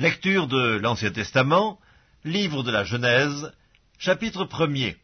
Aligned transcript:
Lecture 0.00 0.46
de 0.46 0.78
l'Ancien 0.78 1.10
Testament, 1.10 1.78
livre 2.24 2.62
de 2.62 2.70
la 2.70 2.84
Genèse, 2.84 3.52
chapitre 3.98 4.46
1er. 4.46 4.96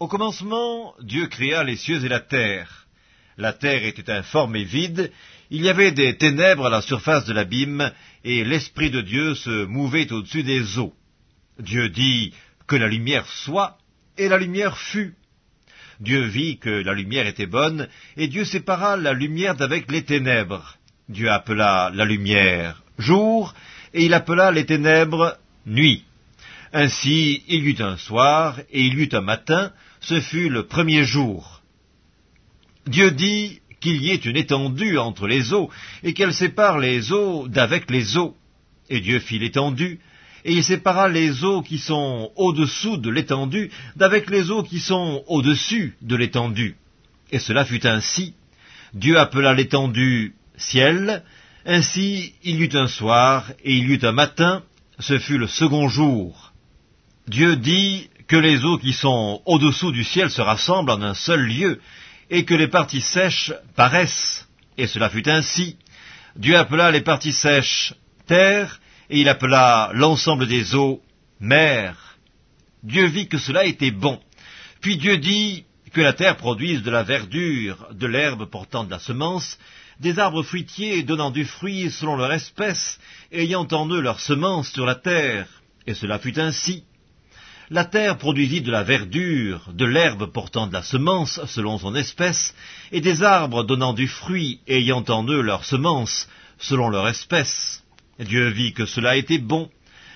Au 0.00 0.08
commencement, 0.08 0.92
Dieu 1.02 1.28
créa 1.28 1.62
les 1.62 1.76
cieux 1.76 2.04
et 2.04 2.08
la 2.08 2.18
terre. 2.18 2.88
La 3.36 3.52
terre 3.52 3.84
était 3.84 4.10
informe 4.10 4.56
et 4.56 4.64
vide, 4.64 5.12
il 5.50 5.62
y 5.62 5.68
avait 5.68 5.92
des 5.92 6.16
ténèbres 6.16 6.66
à 6.66 6.70
la 6.70 6.82
surface 6.82 7.26
de 7.26 7.32
l'abîme, 7.32 7.92
et 8.24 8.44
l'Esprit 8.44 8.90
de 8.90 9.02
Dieu 9.02 9.36
se 9.36 9.66
mouvait 9.66 10.12
au-dessus 10.12 10.42
des 10.42 10.80
eaux. 10.80 10.94
Dieu 11.60 11.88
dit 11.88 12.34
que 12.66 12.74
la 12.74 12.88
lumière 12.88 13.28
soit, 13.28 13.78
et 14.18 14.28
la 14.28 14.38
lumière 14.38 14.78
fut. 14.78 15.14
Dieu 16.00 16.22
vit 16.22 16.58
que 16.58 16.70
la 16.70 16.94
lumière 16.94 17.28
était 17.28 17.46
bonne, 17.46 17.86
et 18.16 18.26
Dieu 18.26 18.44
sépara 18.44 18.96
la 18.96 19.12
lumière 19.12 19.54
d'avec 19.54 19.88
les 19.92 20.02
ténèbres. 20.02 20.76
Dieu 21.08 21.30
appela 21.30 21.92
la 21.94 22.04
lumière 22.04 22.82
jour, 22.98 23.54
et 23.94 24.04
il 24.04 24.14
appela 24.14 24.50
les 24.50 24.66
ténèbres 24.66 25.36
nuit. 25.66 26.04
Ainsi 26.72 27.42
il 27.48 27.64
y 27.64 27.70
eut 27.70 27.82
un 27.82 27.96
soir, 27.96 28.58
et 28.70 28.80
il 28.80 28.98
y 28.98 29.04
eut 29.04 29.08
un 29.12 29.20
matin, 29.20 29.72
ce 30.00 30.20
fut 30.20 30.48
le 30.48 30.66
premier 30.66 31.04
jour. 31.04 31.62
Dieu 32.86 33.10
dit 33.10 33.60
qu'il 33.80 34.02
y 34.02 34.10
ait 34.10 34.16
une 34.16 34.36
étendue 34.36 34.98
entre 34.98 35.26
les 35.26 35.52
eaux, 35.52 35.70
et 36.02 36.14
qu'elle 36.14 36.32
sépare 36.32 36.78
les 36.78 37.12
eaux 37.12 37.48
d'avec 37.48 37.90
les 37.90 38.16
eaux. 38.16 38.36
Et 38.88 39.00
Dieu 39.00 39.18
fit 39.18 39.38
l'étendue, 39.38 40.00
et 40.44 40.52
il 40.52 40.64
sépara 40.64 41.08
les 41.08 41.44
eaux 41.44 41.62
qui 41.62 41.78
sont 41.78 42.32
au-dessous 42.36 42.96
de 42.96 43.10
l'étendue 43.10 43.70
d'avec 43.96 44.30
les 44.30 44.50
eaux 44.50 44.62
qui 44.62 44.80
sont 44.80 45.22
au-dessus 45.26 45.96
de 46.02 46.16
l'étendue. 46.16 46.76
Et 47.30 47.38
cela 47.38 47.64
fut 47.64 47.86
ainsi. 47.86 48.34
Dieu 48.94 49.18
appela 49.18 49.54
l'étendue 49.54 50.34
ciel, 50.56 51.22
ainsi 51.64 52.34
il 52.42 52.60
y 52.60 52.64
eut 52.64 52.76
un 52.76 52.88
soir 52.88 53.50
et 53.64 53.72
il 53.72 53.90
y 53.90 53.94
eut 53.94 54.04
un 54.04 54.12
matin, 54.12 54.62
ce 54.98 55.18
fut 55.18 55.38
le 55.38 55.46
second 55.46 55.88
jour. 55.88 56.52
Dieu 57.26 57.56
dit 57.56 58.08
que 58.26 58.36
les 58.36 58.64
eaux 58.64 58.78
qui 58.78 58.92
sont 58.92 59.42
au-dessous 59.46 59.92
du 59.92 60.04
ciel 60.04 60.30
se 60.30 60.40
rassemblent 60.40 60.90
en 60.90 61.02
un 61.02 61.14
seul 61.14 61.42
lieu, 61.46 61.80
et 62.30 62.44
que 62.44 62.54
les 62.54 62.68
parties 62.68 63.02
sèches 63.02 63.52
paraissent. 63.76 64.48
Et 64.78 64.86
cela 64.86 65.10
fut 65.10 65.28
ainsi. 65.28 65.76
Dieu 66.36 66.56
appela 66.56 66.90
les 66.90 67.02
parties 67.02 67.32
sèches 67.32 67.94
terre, 68.26 68.80
et 69.10 69.20
il 69.20 69.28
appela 69.28 69.90
l'ensemble 69.92 70.46
des 70.46 70.74
eaux 70.74 71.02
mer. 71.40 72.16
Dieu 72.82 73.06
vit 73.06 73.28
que 73.28 73.38
cela 73.38 73.64
était 73.64 73.90
bon. 73.90 74.18
Puis 74.80 74.96
Dieu 74.96 75.18
dit 75.18 75.64
que 75.92 76.00
la 76.00 76.14
terre 76.14 76.36
produise 76.36 76.82
de 76.82 76.90
la 76.90 77.02
verdure, 77.02 77.88
de 77.92 78.06
l'herbe 78.06 78.46
portant 78.46 78.84
de 78.84 78.90
la 78.90 78.98
semence, 78.98 79.58
des 80.02 80.18
arbres 80.18 80.42
fruitiers 80.42 81.04
donnant 81.04 81.30
du 81.30 81.44
fruit 81.44 81.88
selon 81.90 82.16
leur 82.16 82.32
espèce, 82.32 82.98
ayant 83.30 83.68
en 83.70 83.88
eux 83.88 84.00
leur 84.00 84.18
semence 84.18 84.72
sur 84.72 84.84
la 84.84 84.96
terre. 84.96 85.46
Et 85.86 85.94
cela 85.94 86.18
fut 86.18 86.38
ainsi. 86.40 86.82
La 87.70 87.84
terre 87.84 88.18
produisit 88.18 88.62
de 88.62 88.72
la 88.72 88.82
verdure, 88.82 89.60
de 89.72 89.84
l'herbe 89.84 90.26
portant 90.26 90.66
de 90.66 90.72
la 90.72 90.82
semence 90.82 91.40
selon 91.46 91.78
son 91.78 91.94
espèce, 91.94 92.52
et 92.90 93.00
des 93.00 93.22
arbres 93.22 93.62
donnant 93.62 93.92
du 93.92 94.08
fruit 94.08 94.58
ayant 94.66 95.04
en 95.08 95.24
eux 95.28 95.40
leur 95.40 95.64
semence 95.64 96.28
selon 96.58 96.88
leur 96.88 97.08
espèce. 97.08 97.84
Dieu 98.18 98.48
vit 98.48 98.72
que 98.72 98.86
cela 98.86 99.16
était 99.16 99.38
bon. 99.38 99.70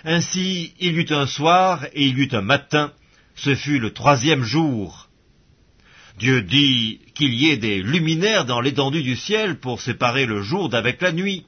Ainsi 0.04 0.74
il 0.80 0.94
y 0.94 1.00
eut 1.00 1.12
un 1.12 1.26
soir 1.26 1.84
et 1.92 2.06
il 2.06 2.18
y 2.18 2.22
eut 2.22 2.34
un 2.34 2.42
matin, 2.42 2.92
ce 3.36 3.54
fut 3.54 3.78
le 3.78 3.92
troisième 3.92 4.42
jour. 4.42 5.05
Dieu 6.18 6.40
dit 6.40 7.00
qu'il 7.14 7.34
y 7.34 7.50
ait 7.50 7.58
des 7.58 7.82
luminaires 7.82 8.46
dans 8.46 8.62
l'étendue 8.62 9.02
du 9.02 9.16
ciel 9.16 9.60
pour 9.60 9.82
séparer 9.82 10.24
le 10.24 10.40
jour 10.40 10.70
d'avec 10.70 11.02
la 11.02 11.12
nuit, 11.12 11.44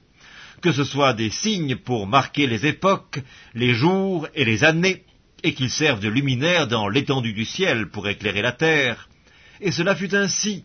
que 0.61 0.73
ce 0.73 0.85
soit 0.85 1.15
des 1.15 1.31
signes 1.31 1.77
pour 1.77 2.07
marquer 2.07 2.47
les 2.47 2.67
époques, 2.67 3.21
les 3.55 3.73
jours 3.73 4.29
et 4.35 4.45
les 4.45 4.65
années, 4.65 5.05
et 5.43 5.55
qu'ils 5.55 5.71
servent 5.71 6.01
de 6.01 6.09
luminaires 6.09 6.67
dans 6.67 6.89
l'étendue 6.89 7.33
du 7.33 7.47
ciel 7.47 7.89
pour 7.89 8.09
éclairer 8.09 8.43
la 8.43 8.53
terre. 8.53 9.09
Et 9.63 9.73
cela 9.73 9.95
fut 9.95 10.15
ainsi. 10.15 10.65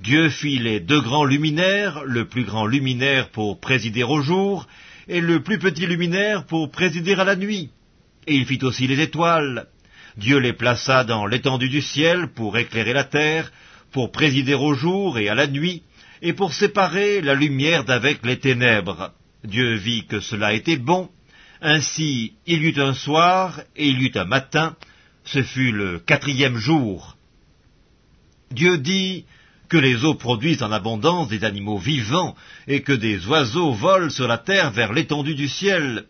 Dieu 0.00 0.28
fit 0.28 0.58
les 0.58 0.78
deux 0.78 1.00
grands 1.00 1.24
luminaires, 1.24 2.04
le 2.04 2.28
plus 2.28 2.44
grand 2.44 2.66
luminaire 2.66 3.30
pour 3.30 3.58
présider 3.58 4.04
au 4.04 4.20
jour, 4.20 4.68
et 5.08 5.20
le 5.20 5.42
plus 5.42 5.58
petit 5.58 5.86
luminaire 5.86 6.44
pour 6.44 6.70
présider 6.70 7.14
à 7.14 7.24
la 7.24 7.34
nuit. 7.34 7.70
Et 8.28 8.36
il 8.36 8.46
fit 8.46 8.62
aussi 8.62 8.86
les 8.86 9.00
étoiles. 9.00 9.66
Dieu 10.16 10.38
les 10.38 10.52
plaça 10.52 11.04
dans 11.04 11.26
l'étendue 11.26 11.68
du 11.68 11.82
ciel 11.82 12.28
pour 12.34 12.56
éclairer 12.56 12.92
la 12.92 13.04
terre, 13.04 13.52
pour 13.92 14.12
présider 14.12 14.54
au 14.54 14.74
jour 14.74 15.18
et 15.18 15.28
à 15.28 15.34
la 15.34 15.46
nuit, 15.46 15.82
et 16.22 16.32
pour 16.32 16.52
séparer 16.52 17.20
la 17.20 17.34
lumière 17.34 17.84
d'avec 17.84 18.24
les 18.24 18.38
ténèbres. 18.38 19.12
Dieu 19.44 19.74
vit 19.74 20.06
que 20.06 20.20
cela 20.20 20.54
était 20.54 20.78
bon. 20.78 21.10
Ainsi 21.60 22.34
il 22.46 22.62
y 22.62 22.68
eut 22.68 22.80
un 22.80 22.94
soir 22.94 23.60
et 23.76 23.88
il 23.88 24.00
y 24.00 24.06
eut 24.06 24.18
un 24.18 24.24
matin, 24.24 24.76
ce 25.24 25.42
fut 25.42 25.72
le 25.72 25.98
quatrième 25.98 26.56
jour. 26.56 27.16
Dieu 28.50 28.78
dit, 28.78 29.24
que 29.68 29.76
les 29.76 30.04
eaux 30.04 30.14
produisent 30.14 30.62
en 30.62 30.72
abondance 30.72 31.28
des 31.28 31.44
animaux 31.44 31.78
vivants, 31.78 32.34
et 32.66 32.82
que 32.82 32.92
des 32.92 33.26
oiseaux 33.26 33.72
volent 33.72 34.10
sur 34.10 34.28
la 34.28 34.38
terre 34.38 34.70
vers 34.70 34.92
l'étendue 34.92 35.34
du 35.34 35.48
ciel. 35.48 36.04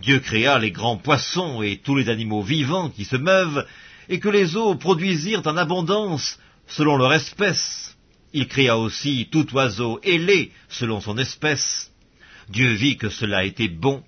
Dieu 0.00 0.20
créa 0.20 0.58
les 0.58 0.70
grands 0.70 0.98
poissons 0.98 1.62
et 1.62 1.80
tous 1.82 1.96
les 1.96 2.08
animaux 2.08 2.42
vivants 2.42 2.90
qui 2.90 3.04
se 3.04 3.16
meuvent, 3.16 3.66
et 4.08 4.20
que 4.20 4.28
les 4.28 4.56
eaux 4.56 4.74
produisirent 4.74 5.42
en 5.46 5.56
abondance 5.56 6.38
selon 6.66 6.96
leur 6.96 7.12
espèce. 7.12 7.96
Il 8.32 8.48
créa 8.48 8.76
aussi 8.76 9.28
tout 9.30 9.52
oiseau 9.54 9.98
ailé 10.02 10.52
selon 10.68 11.00
son 11.00 11.16
espèce. 11.16 11.90
Dieu 12.50 12.72
vit 12.72 12.96
que 12.96 13.08
cela 13.08 13.44
était 13.44 13.68
bon. 13.68 14.02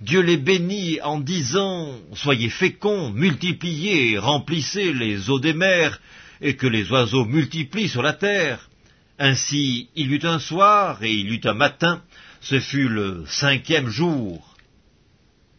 Dieu 0.00 0.20
les 0.20 0.36
bénit 0.36 1.00
en 1.02 1.20
disant 1.20 1.96
Soyez 2.14 2.48
féconds, 2.48 3.10
multipliez, 3.10 4.18
remplissez 4.18 4.92
les 4.92 5.30
eaux 5.30 5.40
des 5.40 5.52
mers, 5.52 6.00
et 6.40 6.56
que 6.56 6.66
les 6.66 6.90
oiseaux 6.90 7.24
multiplient 7.24 7.88
sur 7.88 8.02
la 8.02 8.12
terre. 8.12 8.68
Ainsi 9.18 9.88
il 9.94 10.10
y 10.10 10.14
eut 10.14 10.26
un 10.26 10.38
soir 10.38 11.02
et 11.02 11.12
il 11.12 11.30
y 11.30 11.34
eut 11.36 11.40
un 11.44 11.54
matin, 11.54 12.02
ce 12.40 12.58
fut 12.60 12.88
le 12.88 13.24
cinquième 13.26 13.88
jour. 13.88 14.51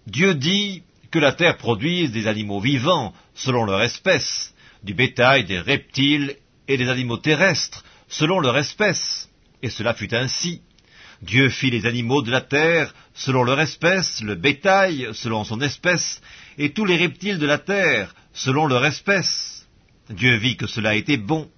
Dieu 0.08 0.36
dit 0.36 0.84
que 1.12 1.20
la 1.20 1.32
terre 1.32 1.58
produise 1.58 2.12
des 2.12 2.28
animaux 2.28 2.60
vivants 2.60 3.14
selon 3.34 3.66
leur 3.66 3.82
espèce, 3.82 4.54
du 4.84 4.94
bétail, 4.94 5.46
des 5.46 5.60
reptiles 5.60 6.36
et 6.68 6.78
des 6.78 6.90
animaux 6.90 7.18
terrestres 7.18 7.84
selon 8.08 8.40
leur 8.40 8.58
espèce. 8.58 9.30
Et 9.62 9.70
cela 9.70 9.94
fut 9.94 10.14
ainsi. 10.14 10.62
Dieu 11.22 11.50
fit 11.50 11.72
les 11.72 11.86
animaux 11.86 12.22
de 12.22 12.32
la 12.32 12.42
terre 12.42 12.94
selon 13.14 13.44
leur 13.44 13.62
espèce, 13.62 14.22
le 14.22 14.36
bétail 14.36 15.10
selon 15.14 15.46
son 15.46 15.62
espèce, 15.62 16.22
et 16.58 16.72
tous 16.72 16.86
les 16.86 16.98
reptiles 16.98 17.40
de 17.40 17.46
la 17.46 17.60
terre 17.60 18.14
selon 18.34 18.68
leur 18.68 18.86
espèce. 18.86 19.66
Dieu 20.10 20.36
vit 20.38 20.58
que 20.58 20.68
cela 20.68 20.96
était 20.96 21.18
bon. 21.18 21.50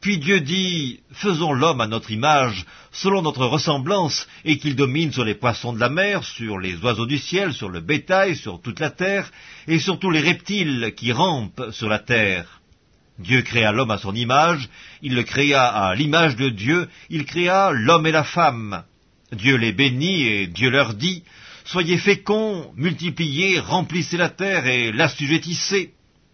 Puis 0.00 0.18
Dieu 0.18 0.40
dit, 0.40 1.00
Faisons 1.12 1.52
l'homme 1.52 1.80
à 1.80 1.88
notre 1.88 2.10
image, 2.12 2.64
selon 2.92 3.22
notre 3.22 3.46
ressemblance, 3.46 4.28
et 4.44 4.58
qu'il 4.58 4.76
domine 4.76 5.12
sur 5.12 5.24
les 5.24 5.34
poissons 5.34 5.72
de 5.72 5.80
la 5.80 5.88
mer, 5.88 6.24
sur 6.24 6.58
les 6.58 6.76
oiseaux 6.76 7.06
du 7.06 7.18
ciel, 7.18 7.52
sur 7.52 7.68
le 7.68 7.80
bétail, 7.80 8.36
sur 8.36 8.60
toute 8.60 8.80
la 8.80 8.90
terre, 8.90 9.30
et 9.66 9.78
sur 9.78 9.98
tous 9.98 10.10
les 10.10 10.20
reptiles 10.20 10.94
qui 10.96 11.10
rampent 11.12 11.70
sur 11.72 11.88
la 11.88 11.98
terre. 11.98 12.60
Dieu 13.18 13.42
créa 13.42 13.72
l'homme 13.72 13.90
à 13.90 13.98
son 13.98 14.14
image, 14.14 14.68
il 15.02 15.16
le 15.16 15.24
créa 15.24 15.66
à 15.66 15.94
l'image 15.96 16.36
de 16.36 16.48
Dieu, 16.48 16.88
il 17.10 17.24
créa 17.24 17.72
l'homme 17.72 18.06
et 18.06 18.12
la 18.12 18.22
femme. 18.22 18.84
Dieu 19.32 19.56
les 19.56 19.72
bénit 19.72 20.22
et 20.22 20.46
Dieu 20.46 20.70
leur 20.70 20.94
dit, 20.94 21.24
Soyez 21.64 21.98
féconds, 21.98 22.72
multipliez, 22.76 23.58
remplissez 23.58 24.16
la 24.16 24.30
terre 24.30 24.66
et 24.66 24.92
l'assujettissez 24.92 25.92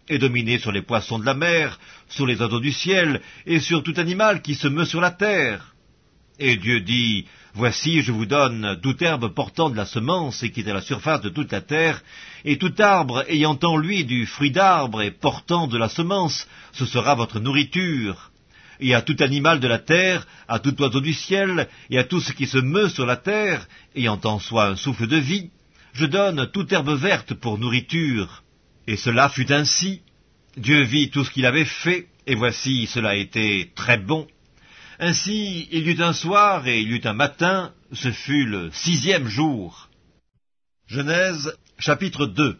et 0.08 0.18
dominez 0.18 0.58
sur 0.58 0.72
les 0.72 0.82
poissons 0.82 1.18
de 1.18 1.26
la 1.26 1.34
mer, 1.34 1.78
sur 2.08 2.26
les 2.26 2.40
oiseaux 2.40 2.60
du 2.60 2.72
ciel, 2.72 3.20
et 3.46 3.60
sur 3.60 3.82
tout 3.82 3.94
animal 3.96 4.42
qui 4.42 4.54
se 4.54 4.68
meut 4.68 4.84
sur 4.84 5.00
la 5.00 5.10
terre. 5.10 5.74
Et 6.38 6.56
Dieu 6.56 6.80
dit, 6.80 7.26
Voici, 7.56 8.02
je 8.02 8.10
vous 8.10 8.26
donne 8.26 8.80
toute 8.82 9.00
herbe 9.00 9.32
portant 9.32 9.70
de 9.70 9.76
la 9.76 9.86
semence 9.86 10.42
et 10.42 10.50
qui 10.50 10.60
est 10.60 10.70
à 10.70 10.74
la 10.74 10.80
surface 10.80 11.20
de 11.20 11.28
toute 11.28 11.52
la 11.52 11.60
terre, 11.60 12.02
et 12.44 12.58
tout 12.58 12.72
arbre 12.78 13.24
ayant 13.28 13.56
en 13.62 13.76
lui 13.76 14.04
du 14.04 14.26
fruit 14.26 14.50
d'arbre 14.50 15.02
et 15.02 15.12
portant 15.12 15.68
de 15.68 15.78
la 15.78 15.88
semence, 15.88 16.48
ce 16.72 16.84
sera 16.84 17.14
votre 17.14 17.38
nourriture. 17.38 18.32
Et 18.80 18.92
à 18.92 19.02
tout 19.02 19.16
animal 19.20 19.60
de 19.60 19.68
la 19.68 19.78
terre, 19.78 20.26
à 20.48 20.58
tout 20.58 20.74
oiseau 20.82 21.00
du 21.00 21.12
ciel, 21.12 21.68
et 21.90 21.98
à 21.98 22.02
tout 22.02 22.20
ce 22.20 22.32
qui 22.32 22.48
se 22.48 22.58
meut 22.58 22.88
sur 22.88 23.06
la 23.06 23.16
terre, 23.16 23.68
ayant 23.94 24.20
en 24.24 24.40
soi 24.40 24.66
un 24.66 24.76
souffle 24.76 25.06
de 25.06 25.16
vie, 25.16 25.50
je 25.92 26.06
donne 26.06 26.50
toute 26.52 26.72
herbe 26.72 26.98
verte 26.98 27.34
pour 27.34 27.58
nourriture. 27.58 28.43
Et 28.86 28.96
cela 28.96 29.28
fut 29.28 29.52
ainsi. 29.52 30.02
Dieu 30.56 30.82
vit 30.82 31.10
tout 31.10 31.24
ce 31.24 31.30
qu'il 31.30 31.46
avait 31.46 31.64
fait, 31.64 32.06
et 32.26 32.34
voici 32.34 32.86
cela 32.86 33.16
était 33.16 33.70
très 33.74 33.98
bon. 33.98 34.26
Ainsi 34.98 35.68
il 35.72 35.86
y 35.86 35.90
eut 35.90 36.02
un 36.02 36.12
soir 36.12 36.68
et 36.68 36.80
il 36.80 36.88
y 36.88 36.96
eut 36.96 37.06
un 37.06 37.14
matin, 37.14 37.72
ce 37.92 38.12
fut 38.12 38.44
le 38.44 38.70
sixième 38.70 39.26
jour. 39.26 39.88
Genèse 40.86 41.56
chapitre 41.78 42.26
2 42.26 42.58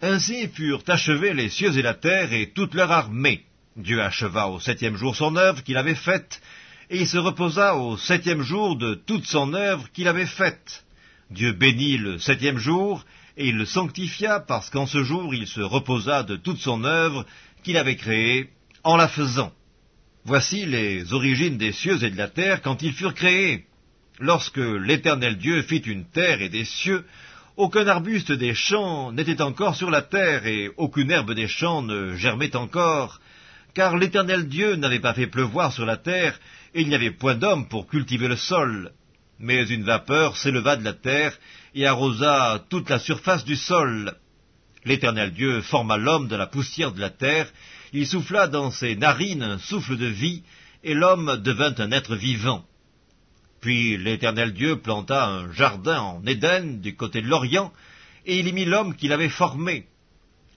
Ainsi 0.00 0.48
furent 0.48 0.84
achevés 0.86 1.34
les 1.34 1.50
cieux 1.50 1.76
et 1.76 1.82
la 1.82 1.94
terre 1.94 2.32
et 2.32 2.50
toute 2.50 2.74
leur 2.74 2.90
armée. 2.90 3.44
Dieu 3.76 4.00
acheva 4.00 4.48
au 4.48 4.58
septième 4.58 4.96
jour 4.96 5.14
son 5.14 5.36
œuvre 5.36 5.62
qu'il 5.62 5.76
avait 5.76 5.94
faite, 5.94 6.40
et 6.88 7.00
il 7.00 7.06
se 7.06 7.18
reposa 7.18 7.76
au 7.76 7.96
septième 7.96 8.42
jour 8.42 8.76
de 8.76 8.94
toute 8.94 9.26
son 9.26 9.52
œuvre 9.52 9.90
qu'il 9.92 10.08
avait 10.08 10.26
faite. 10.26 10.84
Dieu 11.30 11.52
bénit 11.52 11.98
le 11.98 12.18
septième 12.18 12.58
jour, 12.58 13.04
et 13.40 13.48
il 13.48 13.56
le 13.56 13.64
sanctifia 13.64 14.38
parce 14.38 14.68
qu'en 14.68 14.86
ce 14.86 15.02
jour 15.02 15.34
il 15.34 15.46
se 15.46 15.62
reposa 15.62 16.22
de 16.24 16.36
toute 16.36 16.58
son 16.58 16.84
œuvre 16.84 17.24
qu'il 17.62 17.78
avait 17.78 17.96
créée 17.96 18.50
en 18.84 18.96
la 18.96 19.08
faisant. 19.08 19.50
Voici 20.24 20.66
les 20.66 21.14
origines 21.14 21.56
des 21.56 21.72
cieux 21.72 22.04
et 22.04 22.10
de 22.10 22.18
la 22.18 22.28
terre 22.28 22.60
quand 22.60 22.82
ils 22.82 22.92
furent 22.92 23.14
créés. 23.14 23.64
Lorsque 24.18 24.58
l'Éternel 24.58 25.38
Dieu 25.38 25.62
fit 25.62 25.78
une 25.78 26.04
terre 26.04 26.42
et 26.42 26.50
des 26.50 26.66
cieux, 26.66 27.06
aucun 27.56 27.86
arbuste 27.86 28.30
des 28.30 28.52
champs 28.52 29.10
n'était 29.10 29.40
encore 29.40 29.74
sur 29.74 29.90
la 29.90 30.02
terre, 30.02 30.46
et 30.46 30.70
aucune 30.76 31.10
herbe 31.10 31.32
des 31.32 31.48
champs 31.48 31.80
ne 31.80 32.14
germait 32.16 32.54
encore, 32.54 33.20
car 33.72 33.96
l'Éternel 33.96 34.48
Dieu 34.48 34.76
n'avait 34.76 35.00
pas 35.00 35.14
fait 35.14 35.26
pleuvoir 35.26 35.72
sur 35.72 35.86
la 35.86 35.96
terre, 35.96 36.38
et 36.74 36.82
il 36.82 36.88
n'y 36.88 36.94
avait 36.94 37.10
point 37.10 37.34
d'homme 37.34 37.68
pour 37.68 37.86
cultiver 37.86 38.28
le 38.28 38.36
sol. 38.36 38.92
Mais 39.40 39.66
une 39.68 39.84
vapeur 39.84 40.36
s'éleva 40.36 40.76
de 40.76 40.84
la 40.84 40.92
terre, 40.92 41.36
et 41.74 41.86
arrosa 41.86 42.64
toute 42.68 42.90
la 42.90 42.98
surface 42.98 43.44
du 43.44 43.56
sol. 43.56 44.14
L'Éternel 44.84 45.32
Dieu 45.32 45.62
forma 45.62 45.96
l'homme 45.96 46.28
de 46.28 46.36
la 46.36 46.46
poussière 46.46 46.92
de 46.92 47.00
la 47.00 47.10
terre, 47.10 47.50
il 47.92 48.06
souffla 48.06 48.46
dans 48.48 48.70
ses 48.70 48.96
narines 48.96 49.42
un 49.42 49.58
souffle 49.58 49.96
de 49.96 50.06
vie, 50.06 50.42
et 50.84 50.94
l'homme 50.94 51.36
devint 51.42 51.74
un 51.78 51.90
être 51.90 52.16
vivant. 52.16 52.64
Puis 53.60 53.96
l'Éternel 53.98 54.52
Dieu 54.52 54.76
planta 54.76 55.26
un 55.26 55.52
jardin 55.52 56.00
en 56.00 56.24
Éden 56.24 56.80
du 56.80 56.96
côté 56.96 57.20
de 57.20 57.26
l'Orient, 57.26 57.72
et 58.26 58.38
il 58.38 58.48
y 58.48 58.52
mit 58.52 58.64
l'homme 58.64 58.94
qu'il 58.94 59.12
avait 59.12 59.28
formé. 59.28 59.86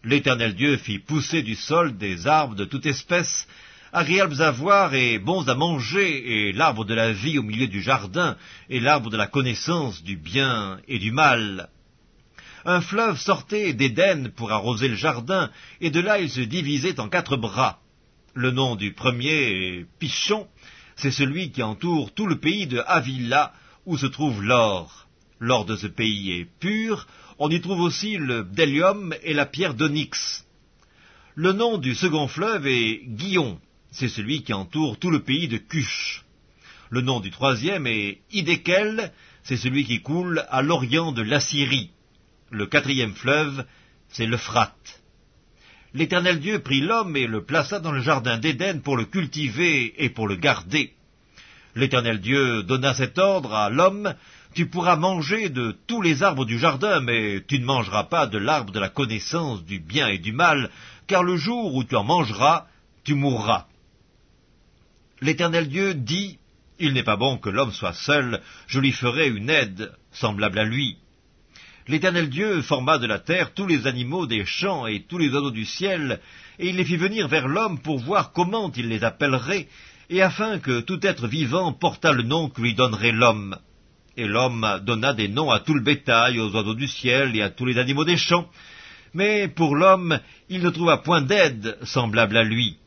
L'Éternel 0.04 0.56
Dieu 0.56 0.78
fit 0.78 1.00
pousser 1.00 1.42
du 1.42 1.56
sol 1.56 1.98
des 1.98 2.28
arbres 2.28 2.56
de 2.56 2.66
toute 2.66 2.86
espèce, 2.86 3.48
agréables 3.94 4.42
à 4.42 4.50
voir 4.50 4.96
et 4.96 5.20
bons 5.20 5.48
à 5.48 5.54
manger, 5.54 6.48
et 6.48 6.52
l'arbre 6.52 6.84
de 6.84 6.96
la 6.96 7.14
vie 7.14 7.38
au 7.38 7.44
milieu 7.44 7.68
du 7.68 7.82
jardin, 7.82 8.36
et 8.70 8.80
l'arbre 8.80 9.12
de 9.12 9.18
la 9.18 9.28
connaissance 9.28 10.04
du 10.04 10.18
bien 10.18 10.80
et 10.88 10.98
du 10.98 11.12
mal. 11.12 11.70
Un 12.66 12.82
fleuve 12.82 13.20
sortait 13.20 13.74
d'Éden 13.74 14.32
pour 14.36 14.52
arroser 14.52 14.88
le 14.88 14.96
jardin, 14.96 15.52
et 15.80 15.92
de 15.92 16.00
là 16.00 16.20
il 16.20 16.30
se 16.30 16.42
divisait 16.42 17.00
en 17.00 17.08
quatre 17.08 17.38
bras. 17.38 17.80
Le 18.34 18.50
nom 18.50 18.76
du 18.76 18.94
premier 18.94 19.30
est 19.30 19.86
Pichon, 20.00 20.48
c'est 20.96 21.12
celui 21.12 21.52
qui 21.52 21.62
entoure 21.62 22.12
tout 22.14 22.26
le 22.26 22.40
pays 22.40 22.66
de 22.66 22.82
Avila, 22.88 23.54
où 23.86 23.96
se 23.96 24.08
trouve 24.08 24.44
l'or. 24.44 25.08
L'or 25.40 25.66
de 25.66 25.76
ce 25.76 25.88
pays 25.88 26.32
est 26.32 26.48
pur, 26.60 27.06
on 27.38 27.52
y 27.52 27.62
trouve 27.62 27.82
aussi 27.82 28.18
le 28.18 28.42
bdellium 28.42 29.14
et 29.22 29.34
la 29.34 29.46
pierre 29.46 29.76
d'onyx. 29.76 30.48
Le 31.36 31.52
nom 31.52 31.78
du 31.78 31.94
second 31.94 32.28
fleuve 32.28 32.66
est 32.66 33.02
Guillon, 33.06 33.60
c'est 33.94 34.10
celui 34.10 34.44
qui 34.44 34.54
entoure 34.54 34.98
tout 34.98 35.12
le 35.12 35.22
pays 35.22 35.48
de 35.48 35.58
Cush. 35.58 36.26
Le 36.90 37.02
nom 37.02 37.20
du 37.20 37.32
troisième 37.32 37.88
est 37.88 38.20
Idékel, 38.32 39.12
c'est 39.44 39.58
celui 39.58 39.86
qui 39.86 40.02
coule 40.02 40.46
à 40.50 40.62
l'orient 40.62 41.12
de 41.12 41.22
l'Assyrie. 41.22 41.92
Le 42.50 42.66
quatrième 42.66 43.14
fleuve, 43.14 43.66
c'est 44.10 44.26
l'Euphrate. 44.26 45.02
L'Éternel 45.94 46.40
Dieu 46.40 46.60
prit 46.60 46.82
l'homme 46.82 47.16
et 47.16 47.28
le 47.28 47.46
plaça 47.46 47.80
dans 47.80 47.92
le 47.92 48.02
jardin 48.02 48.40
d'Éden 48.40 48.82
pour 48.82 48.98
le 48.98 49.06
cultiver 49.06 49.94
et 50.04 50.10
pour 50.10 50.28
le 50.28 50.36
garder. 50.36 50.94
L'Éternel 51.76 52.20
Dieu 52.20 52.64
donna 52.64 52.94
cet 52.94 53.18
ordre 53.18 53.54
à 53.54 53.70
l'homme, 53.70 54.14
Tu 54.54 54.68
pourras 54.68 54.98
manger 54.98 55.50
de 55.50 55.76
tous 55.88 56.04
les 56.04 56.22
arbres 56.22 56.46
du 56.46 56.60
jardin, 56.60 57.00
mais 57.00 57.44
tu 57.48 57.58
ne 57.58 57.66
mangeras 57.66 58.04
pas 58.04 58.28
de 58.28 58.38
l'arbre 58.38 58.72
de 58.72 58.80
la 58.80 58.90
connaissance 58.90 59.66
du 59.66 59.80
bien 59.80 60.08
et 60.10 60.20
du 60.20 60.32
mal, 60.32 60.70
car 61.08 61.24
le 61.24 61.38
jour 61.38 61.74
où 61.74 61.84
tu 61.84 61.96
en 61.96 62.04
mangeras, 62.04 62.68
tu 63.04 63.16
mourras. 63.16 63.66
L'Éternel 65.24 65.70
Dieu 65.70 65.94
dit, 65.94 66.38
Il 66.80 66.92
n'est 66.92 67.02
pas 67.02 67.16
bon 67.16 67.38
que 67.38 67.50
l'homme 67.50 67.72
soit 67.72 67.94
seul, 67.94 68.42
je 68.68 68.82
lui 68.82 68.92
ferai 68.92 69.30
une 69.30 69.50
aide 69.50 69.94
semblable 70.12 70.60
à 70.60 70.66
lui. 70.66 70.98
L'Éternel 71.88 72.30
Dieu 72.30 72.62
forma 72.62 72.98
de 72.98 73.08
la 73.08 73.20
terre 73.20 73.54
tous 73.54 73.66
les 73.66 73.88
animaux 73.88 74.26
des 74.26 74.44
champs 74.44 74.86
et 74.86 75.04
tous 75.04 75.18
les 75.18 75.30
oiseaux 75.30 75.52
du 75.52 75.64
ciel, 75.64 76.20
et 76.60 76.68
il 76.68 76.76
les 76.76 76.84
fit 76.84 76.98
venir 76.98 77.30
vers 77.30 77.48
l'homme 77.48 77.80
pour 77.80 78.00
voir 78.00 78.34
comment 78.34 78.70
il 78.76 78.90
les 78.90 79.06
appellerait, 79.06 79.70
et 80.10 80.22
afin 80.22 80.60
que 80.60 80.82
tout 80.82 81.00
être 81.08 81.28
vivant 81.28 81.72
portât 81.72 82.12
le 82.12 82.24
nom 82.24 82.50
que 82.50 82.62
lui 82.62 82.74
donnerait 82.74 83.14
l'homme. 83.14 83.58
Et 84.18 84.28
l'homme 84.28 84.82
donna 84.84 85.14
des 85.14 85.30
noms 85.30 85.52
à 85.52 85.62
tout 85.62 85.74
le 85.74 85.84
bétail, 85.84 86.38
aux 86.38 86.54
oiseaux 86.54 86.76
du 86.76 86.90
ciel 86.90 87.34
et 87.38 87.42
à 87.42 87.50
tous 87.50 87.66
les 87.66 87.78
animaux 87.78 88.04
des 88.04 88.18
champs. 88.18 88.50
Mais 89.14 89.48
pour 89.48 89.78
l'homme, 89.78 90.20
il 90.50 90.62
ne 90.62 90.70
trouva 90.70 90.98
point 90.98 91.22
d'aide 91.22 91.78
semblable 91.84 92.36
à 92.36 92.44
lui. 92.44 92.78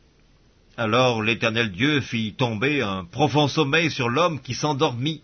Alors 0.79 1.23
l'Éternel 1.23 1.71
Dieu 1.71 2.01
fit 2.01 2.35
tomber 2.37 2.83
un 2.83 3.03
profond 3.03 3.47
sommeil 3.47 3.89
sur 3.89 4.09
l'homme 4.09 4.39
qui 4.39 4.53
s'endormit. 4.53 5.23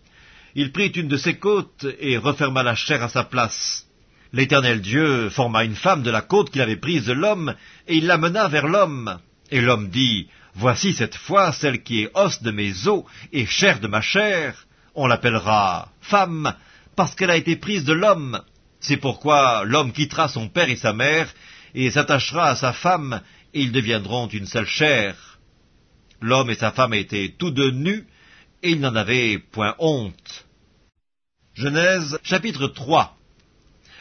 Il 0.56 0.72
prit 0.72 0.88
une 0.88 1.08
de 1.08 1.16
ses 1.16 1.36
côtes 1.38 1.86
et 2.00 2.18
referma 2.18 2.64
la 2.64 2.74
chair 2.74 3.04
à 3.04 3.10
sa 3.10 3.24
place. 3.24 3.86
L'Éternel 4.32 4.82
Dieu 4.82 5.30
forma 5.30 5.64
une 5.64 5.76
femme 5.76 6.02
de 6.02 6.10
la 6.10 6.22
côte 6.22 6.50
qu'il 6.50 6.62
avait 6.64 6.76
prise 6.76 7.06
de 7.06 7.14
l'homme, 7.14 7.54
et 7.88 7.98
il 7.98 8.08
l'amena 8.08 8.48
vers 8.48 8.68
l'homme. 8.68 9.20
Et 9.52 9.62
l'homme 9.62 9.90
dit, 9.90 10.28
Voici 10.56 10.92
cette 10.92 11.16
fois 11.16 11.54
celle 11.54 11.84
qui 11.84 12.02
est 12.02 12.12
os 12.16 12.42
de 12.42 12.50
mes 12.50 12.88
os 12.88 13.04
et 13.32 13.46
chair 13.46 13.80
de 13.80 13.88
ma 13.88 14.02
chair. 14.02 14.66
On 14.96 15.06
l'appellera 15.06 15.90
femme, 16.02 16.56
parce 16.96 17.14
qu'elle 17.14 17.30
a 17.30 17.38
été 17.38 17.58
prise 17.58 17.84
de 17.84 17.94
l'homme. 17.94 18.42
C'est 18.80 18.98
pourquoi 18.98 19.66
l'homme 19.66 19.92
quittera 19.92 20.30
son 20.30 20.50
père 20.50 20.70
et 20.70 20.78
sa 20.78 20.94
mère, 20.94 21.32
et 21.76 21.92
s'attachera 21.92 22.50
à 22.50 22.56
sa 22.56 22.74
femme, 22.74 23.22
et 23.54 23.62
ils 23.62 23.72
deviendront 23.72 24.28
une 24.28 24.48
seule 24.48 24.66
chair. 24.66 25.33
L'homme 26.24 26.50
et 26.50 26.56
sa 26.56 26.72
femme 26.72 26.94
étaient 26.94 27.36
tous 27.38 27.52
deux 27.52 27.72
nus, 27.72 28.06
et 28.64 28.72
ils 28.72 28.80
n'en 28.80 28.96
avaient 28.96 29.40
point 29.40 29.76
honte. 29.78 30.46
Genèse 31.54 32.18
chapitre 32.24 32.68
3 32.68 33.18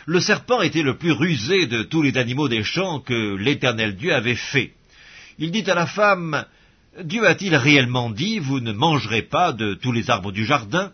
Le 0.06 0.20
serpent 0.20 0.62
était 0.62 0.84
le 0.84 0.96
plus 0.96 1.10
rusé 1.10 1.66
de 1.66 1.82
tous 1.82 2.00
les 2.00 2.16
animaux 2.16 2.48
des 2.48 2.62
champs 2.62 3.00
que 3.00 3.34
l'Éternel 3.34 3.96
Dieu 3.96 4.14
avait 4.14 4.36
fait. 4.36 4.72
Il 5.40 5.50
dit 5.50 5.68
à 5.68 5.74
la 5.74 5.86
femme, 5.86 6.44
Dieu 7.02 7.26
a-t-il 7.26 7.56
réellement 7.56 8.08
dit, 8.08 8.38
vous 8.38 8.60
ne 8.60 8.72
mangerez 8.72 9.22
pas 9.22 9.50
de 9.50 9.74
tous 9.74 9.90
les 9.90 10.08
arbres 10.08 10.30
du 10.30 10.44
jardin? 10.44 10.92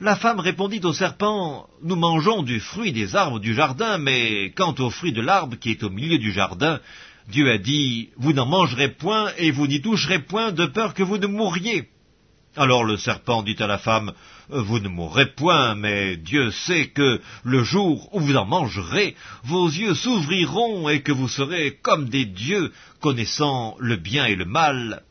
La 0.00 0.14
femme 0.14 0.38
répondit 0.38 0.80
au 0.84 0.92
serpent, 0.92 1.66
Nous 1.82 1.96
mangeons 1.96 2.44
du 2.44 2.60
fruit 2.60 2.92
des 2.92 3.16
arbres 3.16 3.40
du 3.40 3.54
jardin, 3.54 3.98
mais 3.98 4.52
quant 4.52 4.76
au 4.78 4.90
fruit 4.90 5.12
de 5.12 5.20
l'arbre 5.20 5.56
qui 5.56 5.72
est 5.72 5.82
au 5.82 5.90
milieu 5.90 6.18
du 6.18 6.30
jardin, 6.30 6.78
Dieu 7.28 7.50
a 7.50 7.58
dit, 7.58 8.08
Vous 8.16 8.32
n'en 8.32 8.46
mangerez 8.46 8.88
point 8.88 9.32
et 9.36 9.50
vous 9.50 9.66
n'y 9.66 9.82
toucherez 9.82 10.20
point 10.20 10.50
de 10.50 10.66
peur 10.66 10.94
que 10.94 11.02
vous 11.02 11.18
ne 11.18 11.26
mouriez. 11.26 11.88
Alors 12.56 12.84
le 12.84 12.96
serpent 12.96 13.42
dit 13.42 13.56
à 13.58 13.66
la 13.66 13.78
femme, 13.78 14.12
Vous 14.48 14.78
ne 14.80 14.88
mourrez 14.88 15.26
point, 15.34 15.74
mais 15.74 16.16
Dieu 16.16 16.50
sait 16.50 16.88
que 16.88 17.20
le 17.44 17.62
jour 17.62 18.08
où 18.14 18.20
vous 18.20 18.36
en 18.36 18.46
mangerez, 18.46 19.14
vos 19.44 19.68
yeux 19.68 19.94
s'ouvriront 19.94 20.88
et 20.88 21.02
que 21.02 21.12
vous 21.12 21.28
serez 21.28 21.78
comme 21.82 22.08
des 22.08 22.24
dieux, 22.24 22.72
connaissant 23.00 23.76
le 23.78 23.96
bien 23.96 24.24
et 24.24 24.34
le 24.34 24.46
mal. 24.46 25.02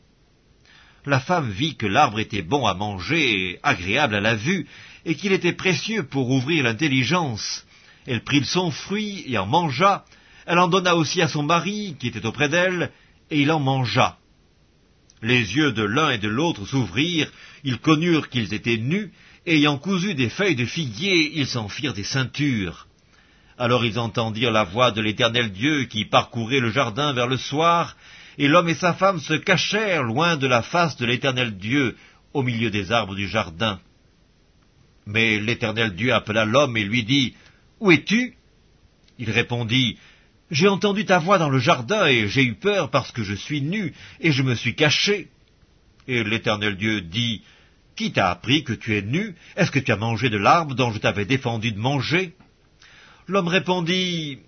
La 1.06 1.20
femme 1.20 1.50
vit 1.50 1.76
que 1.76 1.86
l'arbre 1.86 2.18
était 2.18 2.42
bon 2.42 2.66
à 2.66 2.74
manger 2.74 3.60
agréable 3.62 4.16
à 4.16 4.20
la 4.20 4.34
vue, 4.34 4.66
et 5.06 5.14
qu'il 5.14 5.32
était 5.32 5.52
précieux 5.52 6.02
pour 6.02 6.28
ouvrir 6.30 6.64
l'intelligence. 6.64 7.64
Elle 8.06 8.24
prit 8.24 8.44
son 8.44 8.70
fruit 8.72 9.24
et 9.26 9.38
en 9.38 9.46
mangea. 9.46 10.04
Elle 10.48 10.58
en 10.60 10.68
donna 10.68 10.96
aussi 10.96 11.20
à 11.20 11.28
son 11.28 11.42
mari, 11.42 11.94
qui 12.00 12.08
était 12.08 12.24
auprès 12.24 12.48
d'elle, 12.48 12.90
et 13.30 13.42
il 13.42 13.52
en 13.52 13.60
mangea. 13.60 14.16
Les 15.20 15.56
yeux 15.56 15.72
de 15.72 15.82
l'un 15.82 16.08
et 16.08 16.16
de 16.16 16.28
l'autre 16.28 16.64
s'ouvrirent, 16.64 17.30
ils 17.64 17.78
connurent 17.78 18.30
qu'ils 18.30 18.54
étaient 18.54 18.78
nus, 18.78 19.12
et 19.44 19.56
ayant 19.56 19.76
cousu 19.76 20.14
des 20.14 20.30
feuilles 20.30 20.56
de 20.56 20.64
figuier, 20.64 21.32
ils 21.34 21.46
s'en 21.46 21.68
firent 21.68 21.92
des 21.92 22.02
ceintures. 22.02 22.86
Alors 23.58 23.84
ils 23.84 23.98
entendirent 23.98 24.50
la 24.50 24.64
voix 24.64 24.90
de 24.90 25.02
l'Éternel 25.02 25.52
Dieu 25.52 25.84
qui 25.84 26.06
parcourait 26.06 26.60
le 26.60 26.70
jardin 26.70 27.12
vers 27.12 27.26
le 27.26 27.36
soir, 27.36 27.94
et 28.38 28.48
l'homme 28.48 28.70
et 28.70 28.74
sa 28.74 28.94
femme 28.94 29.20
se 29.20 29.34
cachèrent 29.34 30.02
loin 30.02 30.38
de 30.38 30.46
la 30.46 30.62
face 30.62 30.96
de 30.96 31.04
l'Éternel 31.04 31.58
Dieu, 31.58 31.94
au 32.32 32.42
milieu 32.42 32.70
des 32.70 32.90
arbres 32.90 33.14
du 33.14 33.28
jardin. 33.28 33.80
Mais 35.04 35.38
l'Éternel 35.40 35.94
Dieu 35.94 36.14
appela 36.14 36.46
l'homme 36.46 36.78
et 36.78 36.84
lui 36.84 37.04
dit, 37.04 37.34
Où 37.80 37.90
es-tu? 37.90 38.34
Il 39.18 39.30
répondit, 39.30 39.98
j'ai 40.50 40.68
entendu 40.68 41.04
ta 41.04 41.18
voix 41.18 41.38
dans 41.38 41.50
le 41.50 41.58
jardin, 41.58 42.06
et 42.06 42.28
j'ai 42.28 42.42
eu 42.42 42.54
peur 42.54 42.90
parce 42.90 43.12
que 43.12 43.22
je 43.22 43.34
suis 43.34 43.60
nu, 43.60 43.92
et 44.20 44.32
je 44.32 44.42
me 44.42 44.54
suis 44.54 44.74
caché. 44.74 45.28
Et 46.06 46.24
l'Éternel 46.24 46.76
Dieu 46.76 47.02
dit, 47.02 47.42
Qui 47.96 48.12
t'a 48.12 48.30
appris 48.30 48.64
que 48.64 48.72
tu 48.72 48.96
es 48.96 49.02
nu? 49.02 49.34
Est-ce 49.56 49.70
que 49.70 49.78
tu 49.78 49.92
as 49.92 49.96
mangé 49.96 50.30
de 50.30 50.38
l'arbre 50.38 50.74
dont 50.74 50.92
je 50.92 50.98
t'avais 50.98 51.26
défendu 51.26 51.72
de 51.72 51.78
manger? 51.78 52.34
L'homme 53.26 53.48
répondit, 53.48 54.38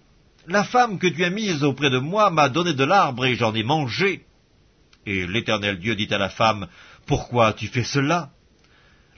La 0.46 0.64
femme 0.64 0.98
que 0.98 1.06
tu 1.06 1.22
as 1.24 1.30
mise 1.30 1.62
auprès 1.64 1.90
de 1.90 1.98
moi 1.98 2.30
m'a 2.30 2.48
donné 2.48 2.72
de 2.72 2.84
l'arbre, 2.84 3.26
et 3.26 3.34
j'en 3.34 3.54
ai 3.54 3.62
mangé. 3.62 4.24
Et 5.04 5.26
l'Éternel 5.26 5.78
Dieu 5.78 5.94
dit 5.96 6.12
à 6.14 6.18
la 6.18 6.30
femme, 6.30 6.66
Pourquoi 7.06 7.52
tu 7.52 7.66
fais 7.66 7.84
cela? 7.84 8.30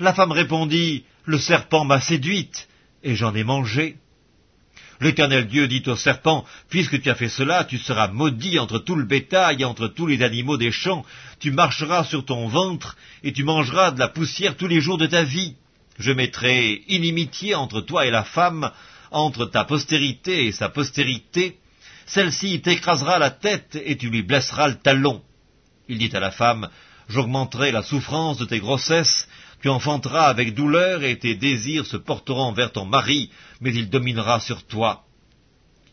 La 0.01 0.15
femme 0.15 0.33
répondit, 0.33 1.05
Le 1.27 1.39
serpent 1.39 1.85
m'a 1.85 2.01
séduite, 2.01 2.69
et 3.05 3.15
j'en 3.15 3.35
ai 3.37 3.45
mangé. 3.45 3.99
L'Éternel 5.03 5.49
Dieu 5.49 5.67
dit 5.67 5.83
au 5.87 5.97
serpent, 5.97 6.45
Puisque 6.69 7.03
tu 7.03 7.11
as 7.11 7.17
fait 7.17 7.29
cela, 7.29 7.65
tu 7.65 7.79
seras 7.79 8.07
maudit 8.07 8.61
entre 8.61 8.79
tout 8.79 8.95
le 8.95 9.05
bétail 9.05 9.61
et 9.61 9.65
entre 9.65 9.89
tous 9.89 10.07
les 10.07 10.23
animaux 10.23 10.57
des 10.57 10.71
champs, 10.71 11.05
tu 11.41 11.51
marcheras 11.51 12.05
sur 12.05 12.25
ton 12.25 12.47
ventre, 12.47 12.97
et 13.25 13.33
tu 13.33 13.43
mangeras 13.43 13.91
de 13.91 13.99
la 13.99 14.07
poussière 14.07 14.57
tous 14.57 14.69
les 14.69 14.81
jours 14.81 14.99
de 14.99 15.07
ta 15.07 15.25
vie. 15.25 15.57
Je 15.99 16.13
mettrai 16.13 16.85
inimitié 16.87 17.57
entre 17.57 17.81
toi 17.81 18.07
et 18.07 18.13
la 18.13 18.23
femme, 18.23 18.71
entre 19.11 19.47
ta 19.47 19.65
postérité 19.65 20.47
et 20.47 20.53
sa 20.53 20.69
postérité. 20.69 21.57
Celle-ci 22.07 22.61
t'écrasera 22.61 23.19
la 23.19 23.31
tête 23.31 23.77
et 23.85 23.97
tu 23.97 24.09
lui 24.09 24.23
blesseras 24.23 24.69
le 24.69 24.77
talon. 24.77 25.21
Il 25.89 25.99
dit 25.99 26.15
à 26.15 26.21
la 26.21 26.31
femme, 26.31 26.69
J'augmenterai 27.09 27.73
la 27.73 27.83
souffrance 27.83 28.39
de 28.39 28.45
tes 28.45 28.61
grossesses, 28.61 29.29
tu 29.63 29.69
enfanteras 29.69 30.27
avec 30.27 30.55
douleur 30.55 31.05
et 31.05 31.19
tes 31.19 31.37
désirs 31.37 31.87
se 31.87 31.97
porteront 31.97 32.53
vers 32.53 32.73
ton 32.73 32.85
mari, 32.85 33.31
mais 33.61 33.73
il 33.73 33.89
dominera 33.89 34.41
sur 34.41 34.65
toi. 34.65 35.05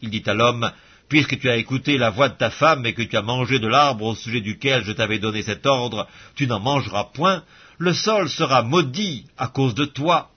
Il 0.02 0.10
dit 0.10 0.24
à 0.26 0.34
l'homme, 0.34 0.72
Puisque 1.08 1.40
tu 1.40 1.50
as 1.50 1.58
écouté 1.58 1.98
la 1.98 2.12
voix 2.12 2.30
de 2.30 2.38
ta 2.38 2.52
femme 2.52 2.86
et 2.86 2.94
que 2.94 3.02
tu 3.02 3.18
as 3.18 3.24
mangé 3.24 3.58
de 3.58 3.68
l'arbre 3.68 4.06
au 4.06 4.16
sujet 4.16 4.42
duquel 4.42 4.84
je 4.84 4.92
t'avais 4.92 5.18
donné 5.18 5.42
cet 5.42 5.66
ordre, 5.66 6.08
tu 6.36 6.46
n'en 6.46 6.60
mangeras 6.60 7.06
point, 7.06 7.44
le 7.80 7.94
sol 7.94 8.30
sera 8.30 8.62
maudit 8.62 9.26
à 9.36 9.48
cause 9.48 9.74
de 9.74 9.86
toi. 9.86 10.30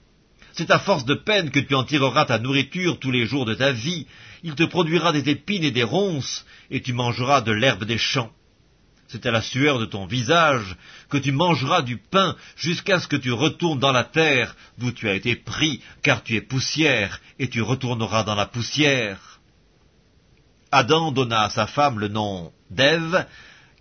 C'est 0.54 0.70
à 0.70 0.78
force 0.78 1.04
de 1.04 1.14
peine 1.14 1.50
que 1.50 1.60
tu 1.60 1.74
en 1.74 1.84
tireras 1.84 2.24
ta 2.24 2.38
nourriture 2.38 2.98
tous 2.98 3.10
les 3.10 3.26
jours 3.26 3.44
de 3.44 3.54
ta 3.54 3.72
vie. 3.72 4.06
Il 4.42 4.54
te 4.54 4.62
produira 4.62 5.12
des 5.12 5.28
épines 5.28 5.64
et 5.64 5.70
des 5.70 5.82
ronces, 5.82 6.46
et 6.70 6.80
tu 6.80 6.94
mangeras 6.94 7.42
de 7.42 7.52
l'herbe 7.52 7.84
des 7.84 7.98
champs. 7.98 8.30
C'est 9.12 9.26
à 9.26 9.30
la 9.30 9.42
sueur 9.42 9.78
de 9.78 9.84
ton 9.84 10.06
visage 10.06 10.74
que 11.10 11.18
tu 11.18 11.32
mangeras 11.32 11.82
du 11.82 11.98
pain 11.98 12.34
jusqu'à 12.56 12.98
ce 12.98 13.06
que 13.06 13.16
tu 13.16 13.30
retournes 13.30 13.78
dans 13.78 13.92
la 13.92 14.04
terre 14.04 14.56
d'où 14.78 14.90
tu 14.90 15.06
as 15.06 15.12
été 15.12 15.36
pris, 15.36 15.82
car 16.02 16.22
tu 16.22 16.34
es 16.34 16.40
poussière, 16.40 17.20
et 17.38 17.50
tu 17.50 17.60
retourneras 17.60 18.24
dans 18.24 18.34
la 18.34 18.46
poussière. 18.46 19.38
Adam 20.70 21.12
donna 21.12 21.42
à 21.42 21.50
sa 21.50 21.66
femme 21.66 21.98
le 21.98 22.08
nom 22.08 22.52
d'Ève, 22.70 23.26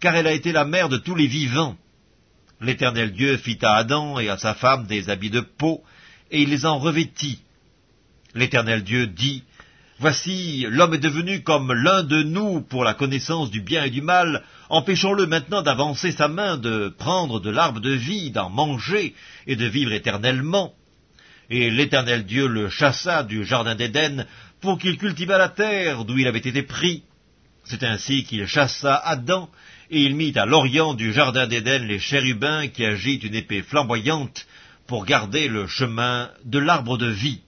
car 0.02 0.18
elle 0.18 0.28
a 0.28 0.34
été 0.34 0.52
la 0.52 0.66
mère 0.66 0.90
de 0.90 0.98
tous 0.98 1.16
les 1.16 1.28
vivants. 1.28 1.78
L'Éternel 2.60 3.14
Dieu 3.14 3.38
fit 3.38 3.60
à 3.62 3.76
Adam 3.76 4.20
et 4.20 4.28
à 4.28 4.38
sa 4.38 4.54
femme 4.54 4.86
des 4.86 5.10
habits 5.10 5.30
de 5.30 5.40
peau, 5.40 5.82
et 6.30 6.42
il 6.42 6.50
les 6.50 6.66
en 6.66 6.78
revêtit. 6.78 7.42
L'Éternel 8.36 8.84
Dieu 8.84 9.08
dit, 9.08 9.46
Voici, 10.02 10.66
l'homme 10.68 10.96
est 10.96 10.98
devenu 10.98 11.44
comme 11.44 11.72
l'un 11.74 12.02
de 12.02 12.24
nous 12.24 12.62
pour 12.62 12.84
la 12.84 12.96
connaissance 12.96 13.52
du 13.52 13.62
bien 13.62 13.84
et 13.84 13.92
du 13.92 14.02
mal, 14.02 14.44
empêchons-le 14.70 15.28
maintenant 15.28 15.62
d'avancer 15.62 16.12
sa 16.12 16.28
main, 16.28 16.58
de 16.58 16.90
prendre 16.90 17.40
de 17.40 17.52
l'arbre 17.52 17.80
de 17.80 17.92
vie, 17.92 18.32
d'en 18.32 18.50
manger, 18.50 19.14
et 19.46 19.56
de 19.56 19.68
vivre 19.68 19.94
éternellement. 19.94 20.74
Et 21.52 21.70
l'Éternel 21.70 22.26
Dieu 22.26 22.48
le 22.48 22.68
chassa 22.68 23.22
du 23.22 23.46
jardin 23.46 23.76
d'Éden 23.76 24.26
pour 24.60 24.80
qu'il 24.80 24.98
cultivât 24.98 25.38
la 25.38 25.50
terre 25.50 26.04
d'où 26.04 26.18
il 26.18 26.26
avait 26.26 26.40
été 26.40 26.64
pris. 26.64 27.04
C'est 27.64 27.84
ainsi 27.84 28.24
qu'il 28.24 28.48
chassa 28.48 28.96
Adam, 28.96 29.52
et 29.92 30.02
il 30.02 30.16
mit 30.16 30.34
à 30.36 30.48
l'orient 30.48 30.96
du 30.96 31.14
jardin 31.14 31.46
d'Éden 31.46 31.86
les 31.86 32.00
chérubins 32.00 32.70
qui 32.70 32.84
agitent 32.86 33.24
une 33.24 33.36
épée 33.36 33.62
flamboyante 33.62 34.48
pour 34.88 35.06
garder 35.06 35.48
le 35.48 35.68
chemin 35.68 36.32
de 36.44 36.58
l'arbre 36.58 36.98
de 36.98 37.06
vie. 37.06 37.42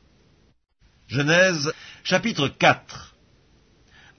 Genèse 1.13 1.71
chapitre 2.03 2.47
4 2.47 3.13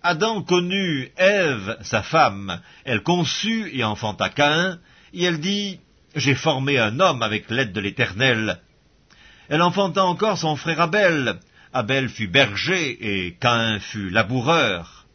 Adam 0.04 0.42
connut 0.42 1.10
Ève, 1.16 1.76
sa 1.82 2.04
femme, 2.04 2.60
elle 2.84 3.02
conçut 3.02 3.68
et 3.72 3.82
enfanta 3.82 4.28
Caïn, 4.28 4.78
et 5.12 5.24
elle 5.24 5.40
dit, 5.40 5.80
J'ai 6.14 6.36
formé 6.36 6.78
un 6.78 7.00
homme 7.00 7.24
avec 7.24 7.50
l'aide 7.50 7.72
de 7.72 7.80
l'Éternel. 7.80 8.60
Elle 9.48 9.62
enfanta 9.62 10.04
encore 10.04 10.38
son 10.38 10.54
frère 10.54 10.80
Abel, 10.80 11.40
Abel 11.72 12.08
fut 12.08 12.28
berger 12.28 12.96
et 13.00 13.34
Caïn 13.40 13.80
fut 13.80 14.10
laboureur. 14.10 15.06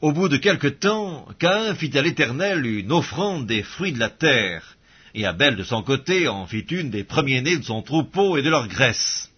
Au 0.00 0.10
bout 0.10 0.28
de 0.28 0.36
quelque 0.36 0.66
temps, 0.66 1.28
Caïn 1.38 1.76
fit 1.76 1.96
à 1.96 2.02
l'Éternel 2.02 2.66
une 2.66 2.90
offrande 2.90 3.46
des 3.46 3.62
fruits 3.62 3.92
de 3.92 4.00
la 4.00 4.10
terre, 4.10 4.76
et 5.14 5.26
Abel 5.26 5.54
de 5.54 5.62
son 5.62 5.84
côté 5.84 6.26
en 6.26 6.48
fit 6.48 6.66
une 6.70 6.90
des 6.90 7.04
premiers-nés 7.04 7.58
de 7.58 7.64
son 7.64 7.82
troupeau 7.82 8.36
et 8.36 8.42
de 8.42 8.50
leur 8.50 8.66
graisse. 8.66 9.29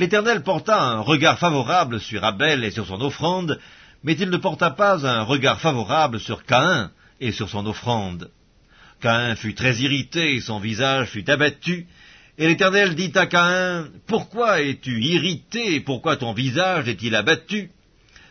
L'Éternel 0.00 0.42
porta 0.42 0.82
un 0.82 1.00
regard 1.00 1.38
favorable 1.38 2.00
sur 2.00 2.24
Abel 2.24 2.64
et 2.64 2.70
sur 2.70 2.86
son 2.86 3.02
offrande, 3.02 3.60
mais 4.02 4.14
il 4.14 4.30
ne 4.30 4.38
porta 4.38 4.70
pas 4.70 5.06
un 5.06 5.24
regard 5.24 5.60
favorable 5.60 6.20
sur 6.20 6.46
Caïn 6.46 6.90
et 7.20 7.32
sur 7.32 7.50
son 7.50 7.66
offrande. 7.66 8.30
Caïn 9.02 9.36
fut 9.36 9.54
très 9.54 9.76
irrité, 9.76 10.40
son 10.40 10.58
visage 10.58 11.10
fut 11.10 11.28
abattu, 11.28 11.86
et 12.38 12.48
l'Éternel 12.48 12.94
dit 12.94 13.12
à 13.14 13.26
Caïn, 13.26 13.90
Pourquoi 14.06 14.62
es-tu 14.62 15.02
irrité 15.02 15.74
et 15.74 15.80
pourquoi 15.80 16.16
ton 16.16 16.32
visage 16.32 16.88
est-il 16.88 17.14
abattu? 17.14 17.70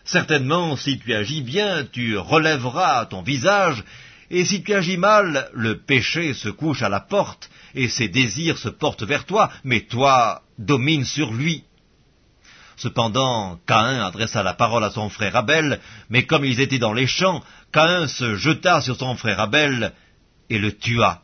Certainement, 0.04 0.76
si 0.76 0.98
tu 0.98 1.14
agis 1.14 1.44
bien, 1.44 1.86
tu 1.86 2.18
relèveras 2.18 3.06
ton 3.06 3.22
visage, 3.22 3.84
et 4.32 4.44
si 4.44 4.64
tu 4.64 4.74
agis 4.74 4.98
mal, 4.98 5.48
le 5.54 5.78
péché 5.78 6.34
se 6.34 6.50
couche 6.50 6.82
à 6.82 6.90
la 6.90 7.00
porte, 7.00 7.52
et 7.76 7.90
ses 7.90 8.08
désirs 8.08 8.58
se 8.58 8.70
portent 8.70 9.04
vers 9.04 9.26
toi, 9.26 9.52
mais 9.64 9.82
toi 9.82 10.42
domines 10.60 11.06
sur 11.06 11.34
lui. 11.34 11.64
Cependant, 12.76 13.60
Caïn 13.66 14.06
adressa 14.06 14.44
la 14.44 14.54
parole 14.54 14.84
à 14.84 14.92
son 14.92 15.10
frère 15.10 15.36
Abel, 15.36 15.80
mais 16.10 16.26
comme 16.26 16.46
ils 16.46 16.62
étaient 16.62 16.78
dans 16.78 16.94
les 16.94 17.08
champs, 17.08 17.44
Caïn 17.74 18.08
se 18.08 18.36
jeta 18.36 18.82
sur 18.82 18.96
son 18.96 19.16
frère 19.16 19.40
Abel 19.40 19.94
et 20.50 20.60
le 20.60 20.72
tua. 20.78 21.24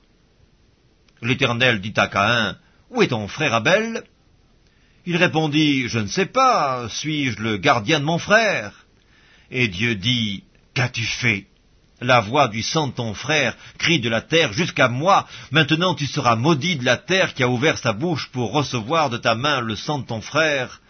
L'Éternel 1.21 1.79
dit 1.79 1.93
à 1.95 2.07
Caïn, 2.07 2.57
où 2.89 3.01
est 3.01 3.07
ton 3.07 3.27
frère 3.27 3.53
Abel? 3.53 4.03
Il 5.05 5.17
répondit, 5.17 5.87
Je 5.87 5.99
ne 5.99 6.07
sais 6.07 6.25
pas, 6.25 6.89
suis-je 6.89 7.41
le 7.41 7.57
gardien 7.57 7.99
de 7.99 8.05
mon 8.05 8.17
frère? 8.17 8.85
Et 9.51 9.67
Dieu 9.67 9.95
dit, 9.95 10.43
Qu'as-tu 10.73 11.03
fait? 11.03 11.47
La 12.01 12.19
voix 12.19 12.49
du 12.49 12.61
sang 12.61 12.87
de 12.87 12.93
ton 12.93 13.13
frère 13.13 13.55
crie 13.77 13.99
de 13.99 14.09
la 14.09 14.21
terre 14.21 14.51
jusqu'à 14.51 14.89
moi. 14.89 15.27
Maintenant 15.51 15.95
tu 15.95 16.05
seras 16.05 16.35
maudit 16.35 16.75
de 16.75 16.85
la 16.85 16.97
terre 16.97 17.33
qui 17.33 17.43
a 17.43 17.47
ouvert 17.47 17.77
sa 17.77 17.93
bouche 17.93 18.29
pour 18.33 18.51
recevoir 18.51 19.09
de 19.09 19.17
ta 19.17 19.35
main 19.35 19.61
le 19.61 19.75
sang 19.75 19.99
de 19.99 20.05
ton 20.05 20.21
frère. 20.21 20.81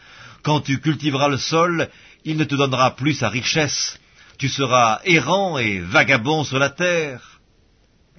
Quand 0.41 0.61
tu 0.61 0.79
cultiveras 0.79 1.27
le 1.27 1.37
sol, 1.37 1.89
il 2.23 2.37
ne 2.37 2.43
te 2.43 2.55
donnera 2.55 2.95
plus 2.95 3.13
sa 3.13 3.29
richesse. 3.29 3.99
Tu 4.37 4.49
seras 4.49 4.99
errant 5.05 5.57
et 5.57 5.79
vagabond 5.79 6.43
sur 6.43 6.59
la 6.59 6.69
terre. 6.69 7.39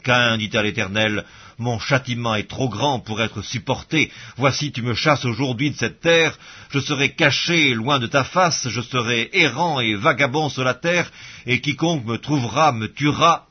Qu'un, 0.02 0.38
dit 0.38 0.56
à 0.56 0.62
l'Éternel, 0.62 1.24
mon 1.58 1.78
châtiment 1.78 2.34
est 2.34 2.48
trop 2.48 2.68
grand 2.68 3.00
pour 3.00 3.22
être 3.22 3.42
supporté. 3.42 4.10
Voici, 4.36 4.72
tu 4.72 4.82
me 4.82 4.94
chasses 4.94 5.24
aujourd'hui 5.24 5.70
de 5.70 5.76
cette 5.76 6.00
terre, 6.00 6.38
je 6.70 6.80
serai 6.80 7.14
caché 7.14 7.74
loin 7.74 7.98
de 7.98 8.06
ta 8.06 8.24
face, 8.24 8.68
je 8.68 8.80
serai 8.80 9.30
errant 9.32 9.80
et 9.80 9.94
vagabond 9.94 10.48
sur 10.48 10.64
la 10.64 10.74
terre, 10.74 11.10
et 11.46 11.60
quiconque 11.60 12.04
me 12.04 12.18
trouvera 12.18 12.72
me 12.72 12.92
tuera. 12.92 13.46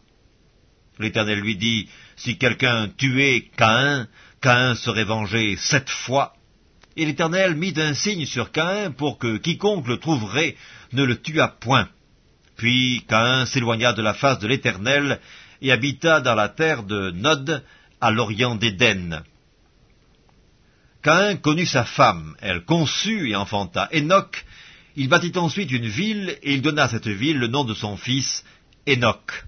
L'Éternel 0.99 1.39
lui 1.39 1.55
dit, 1.55 1.89
si 2.15 2.37
quelqu'un 2.37 2.89
tuait 2.97 3.49
Caïn, 3.57 4.07
Caïn 4.41 4.75
serait 4.75 5.03
vengé 5.03 5.55
sept 5.57 5.89
fois. 5.89 6.33
Et 6.95 7.05
l'Éternel 7.05 7.55
mit 7.55 7.73
un 7.77 7.93
signe 7.93 8.25
sur 8.25 8.51
Caïn 8.51 8.91
pour 8.91 9.17
que 9.17 9.37
quiconque 9.37 9.87
le 9.87 9.97
trouverait 9.97 10.55
ne 10.93 11.03
le 11.03 11.19
tuât 11.21 11.55
point. 11.59 11.89
Puis 12.55 13.03
Caïn 13.09 13.45
s'éloigna 13.45 13.91
de 13.91 14.01
la 14.01 14.13
face 14.13 14.39
de 14.39 14.47
l'Éternel 14.47 15.19
et 15.61 15.71
habita 15.71 16.21
dans 16.21 16.35
la 16.35 16.47
terre 16.47 16.83
de 16.83 17.11
Nod, 17.11 17.63
à 18.05 18.11
l'orient 18.11 18.53
d'Éden. 18.53 19.23
Caïn 21.01 21.37
connut 21.37 21.65
sa 21.65 21.85
femme, 21.85 22.35
elle 22.39 22.63
conçut 22.63 23.31
et 23.31 23.35
enfanta 23.35 23.89
Enoch, 23.91 24.45
il 24.95 25.09
bâtit 25.09 25.35
ensuite 25.37 25.71
une 25.71 25.87
ville, 25.87 26.37
et 26.43 26.53
il 26.53 26.61
donna 26.61 26.83
à 26.83 26.87
cette 26.87 27.07
ville 27.07 27.39
le 27.39 27.47
nom 27.47 27.63
de 27.63 27.73
son 27.73 27.97
fils, 27.97 28.45
Enoch. 28.87 29.45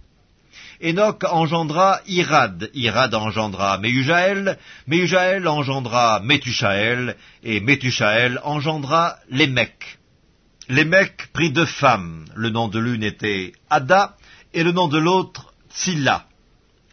Enoch 0.84 1.24
engendra 1.26 2.02
Irad, 2.08 2.72
Irad 2.74 3.14
engendra 3.14 3.78
Méhujaël, 3.78 4.58
Méhujaël 4.88 5.48
engendra 5.48 6.20
Métushaël, 6.22 7.16
et 7.44 7.60
Métushaël 7.60 8.42
engendra 8.44 9.18
Lémec. 9.30 10.00
Lémec 10.68 11.28
prit 11.32 11.52
deux 11.52 11.68
femmes, 11.68 12.26
le 12.36 12.50
nom 12.50 12.70
de 12.70 12.80
l'une 12.80 13.04
était 13.04 13.52
Ada, 13.70 14.18
et 14.56 14.64
le 14.64 14.72
nom 14.72 14.88
de 14.88 14.98
l'autre 14.98 15.54
Tsilla. 15.72 16.26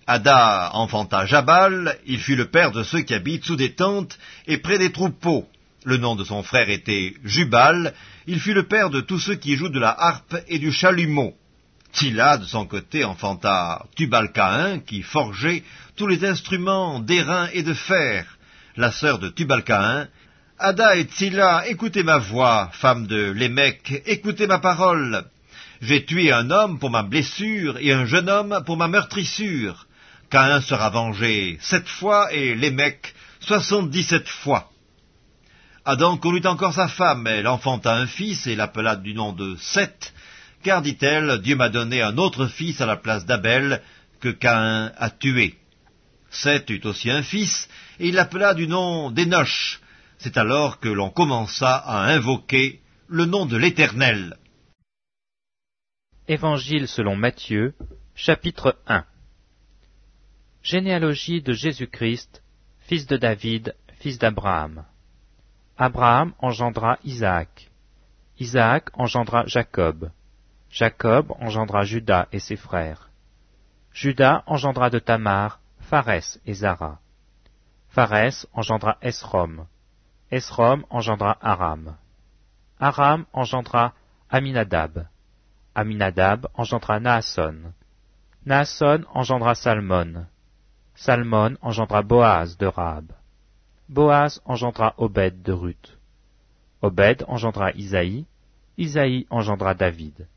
Ada 0.06 0.70
enfanta 0.74 1.24
Jabal, 1.24 1.96
il 2.06 2.20
fut 2.20 2.36
le 2.36 2.50
père 2.50 2.72
de 2.72 2.82
ceux 2.82 3.00
qui 3.00 3.14
habitent 3.14 3.44
sous 3.44 3.56
des 3.56 3.74
tentes 3.74 4.18
et 4.46 4.58
près 4.58 4.78
des 4.78 4.92
troupeaux. 4.92 5.48
Le 5.84 5.96
nom 5.96 6.14
de 6.14 6.24
son 6.24 6.42
frère 6.42 6.68
était 6.68 7.14
Jubal, 7.24 7.94
il 8.26 8.38
fut 8.38 8.52
le 8.52 8.64
père 8.64 8.90
de 8.90 9.00
tous 9.00 9.18
ceux 9.18 9.34
qui 9.36 9.56
jouent 9.56 9.70
de 9.70 9.80
la 9.80 9.90
harpe 9.90 10.36
et 10.48 10.58
du 10.58 10.72
chalumeau. 10.72 11.34
Tila, 11.92 12.38
de 12.38 12.44
son 12.44 12.66
côté, 12.66 13.04
enfanta 13.04 13.86
Tubalcaïn, 13.96 14.80
qui 14.80 15.02
forgeait 15.02 15.62
tous 15.96 16.06
les 16.06 16.24
instruments 16.24 17.00
d'airain 17.00 17.48
et 17.52 17.62
de 17.62 17.72
fer. 17.72 18.26
La 18.76 18.90
sœur 18.90 19.18
de 19.18 19.28
Tubalcaïn, 19.28 20.08
Ada 20.58 20.96
et 20.96 21.06
Tila, 21.06 21.68
écoutez 21.68 22.02
ma 22.02 22.18
voix, 22.18 22.70
femme 22.72 23.06
de 23.06 23.30
Lémec, 23.30 24.02
écoutez 24.06 24.46
ma 24.46 24.58
parole. 24.58 25.24
J'ai 25.80 26.04
tué 26.04 26.32
un 26.32 26.50
homme 26.50 26.78
pour 26.78 26.90
ma 26.90 27.02
blessure 27.02 27.78
et 27.78 27.92
un 27.92 28.06
jeune 28.06 28.28
homme 28.28 28.62
pour 28.66 28.76
ma 28.76 28.88
meurtrissure. 28.88 29.86
Caïn 30.30 30.60
sera 30.60 30.90
vengé 30.90 31.58
sept 31.60 31.88
fois 31.88 32.32
et 32.32 32.54
Lémec 32.54 33.14
soixante-dix-sept 33.40 34.28
fois. 34.28 34.70
Adam 35.84 36.16
connut 36.16 36.46
encore 36.46 36.72
sa 36.72 36.88
femme, 36.88 37.26
elle 37.26 37.46
enfanta 37.46 37.94
un 37.94 38.06
fils 38.06 38.46
et 38.46 38.56
l'appela 38.56 38.96
du 38.96 39.14
nom 39.14 39.32
de 39.32 39.54
Seth, 39.56 40.14
car, 40.62 40.80
dit-elle, 40.80 41.40
Dieu 41.42 41.56
m'a 41.56 41.68
donné 41.68 42.00
un 42.00 42.16
autre 42.16 42.46
fils 42.46 42.80
à 42.80 42.86
la 42.86 42.96
place 42.96 43.26
d'Abel 43.26 43.82
que 44.20 44.30
Caïn 44.30 44.92
a 44.96 45.10
tué. 45.10 45.58
Seth 46.30 46.70
eut 46.70 46.80
aussi 46.84 47.10
un 47.10 47.22
fils, 47.22 47.68
et 48.00 48.08
il 48.08 48.14
l'appela 48.14 48.54
du 48.54 48.66
nom 48.66 49.10
d'Enoch. 49.10 49.80
C'est 50.18 50.38
alors 50.38 50.80
que 50.80 50.88
l'on 50.88 51.10
commença 51.10 51.76
à 51.76 52.04
invoquer 52.04 52.80
le 53.08 53.26
nom 53.26 53.44
de 53.44 53.58
l'Éternel. 53.58 54.38
Évangile 56.26 56.88
selon 56.88 57.14
Matthieu, 57.14 57.74
chapitre 58.14 58.78
1 58.86 59.04
Généalogie 60.64 61.42
de 61.42 61.52
Jésus-Christ, 61.52 62.42
fils 62.86 63.06
de 63.06 63.18
David, 63.18 63.76
fils 64.00 64.18
d'Abraham. 64.18 64.86
Abraham 65.76 66.32
engendra 66.38 66.98
Isaac. 67.04 67.70
Isaac 68.38 68.88
engendra 68.94 69.44
Jacob. 69.46 70.10
Jacob 70.70 71.32
engendra 71.38 71.84
Judas 71.84 72.28
et 72.32 72.38
ses 72.38 72.56
frères. 72.56 73.10
Judas 73.92 74.42
engendra 74.46 74.88
de 74.88 74.98
Tamar 74.98 75.60
Pharès 75.80 76.40
et 76.46 76.54
Zara. 76.54 76.98
Pharès 77.90 78.46
engendra 78.54 78.96
Esrom. 79.02 79.66
Esrom 80.30 80.86
engendra 80.88 81.36
Aram. 81.42 81.94
Aram 82.80 83.26
engendra 83.34 83.92
Aminadab. 84.30 85.08
Aminadab 85.74 86.46
engendra 86.54 86.98
Naasson. 87.00 87.74
Naasson 88.46 89.04
engendra 89.12 89.54
Salmon. 89.54 90.24
Salmon 90.94 91.56
engendra 91.62 92.02
Boaz 92.02 92.56
de 92.56 92.66
Rahab. 92.66 93.12
Boaz 93.88 94.40
engendra 94.46 94.94
Obed 94.96 95.42
de 95.42 95.52
Ruth. 95.52 95.98
Obed 96.80 97.24
engendra 97.28 97.72
Isaïe. 97.74 98.26
Isaïe 98.78 99.26
engendra 99.30 99.74
David. 99.74 100.28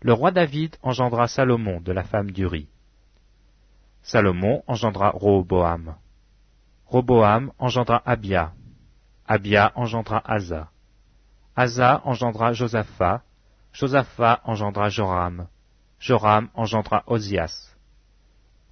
Le 0.00 0.12
roi 0.12 0.32
David 0.32 0.76
engendra 0.82 1.28
Salomon 1.28 1.80
de 1.80 1.92
la 1.92 2.02
femme 2.02 2.32
d'Uri. 2.32 2.68
Salomon 4.02 4.64
engendra 4.66 5.10
Roboam. 5.10 5.94
Roboam 6.86 7.52
engendra 7.60 8.02
Abia. 8.04 8.52
Abia 9.24 9.72
engendra 9.76 10.22
Asa. 10.24 10.68
Asa 11.54 12.02
engendra 12.04 12.52
Josaphat. 12.52 13.22
Josaphat 13.72 14.42
engendra 14.44 14.88
Joram. 14.90 15.46
Joram 16.00 16.50
engendra 16.56 17.04
Osias. 17.06 17.71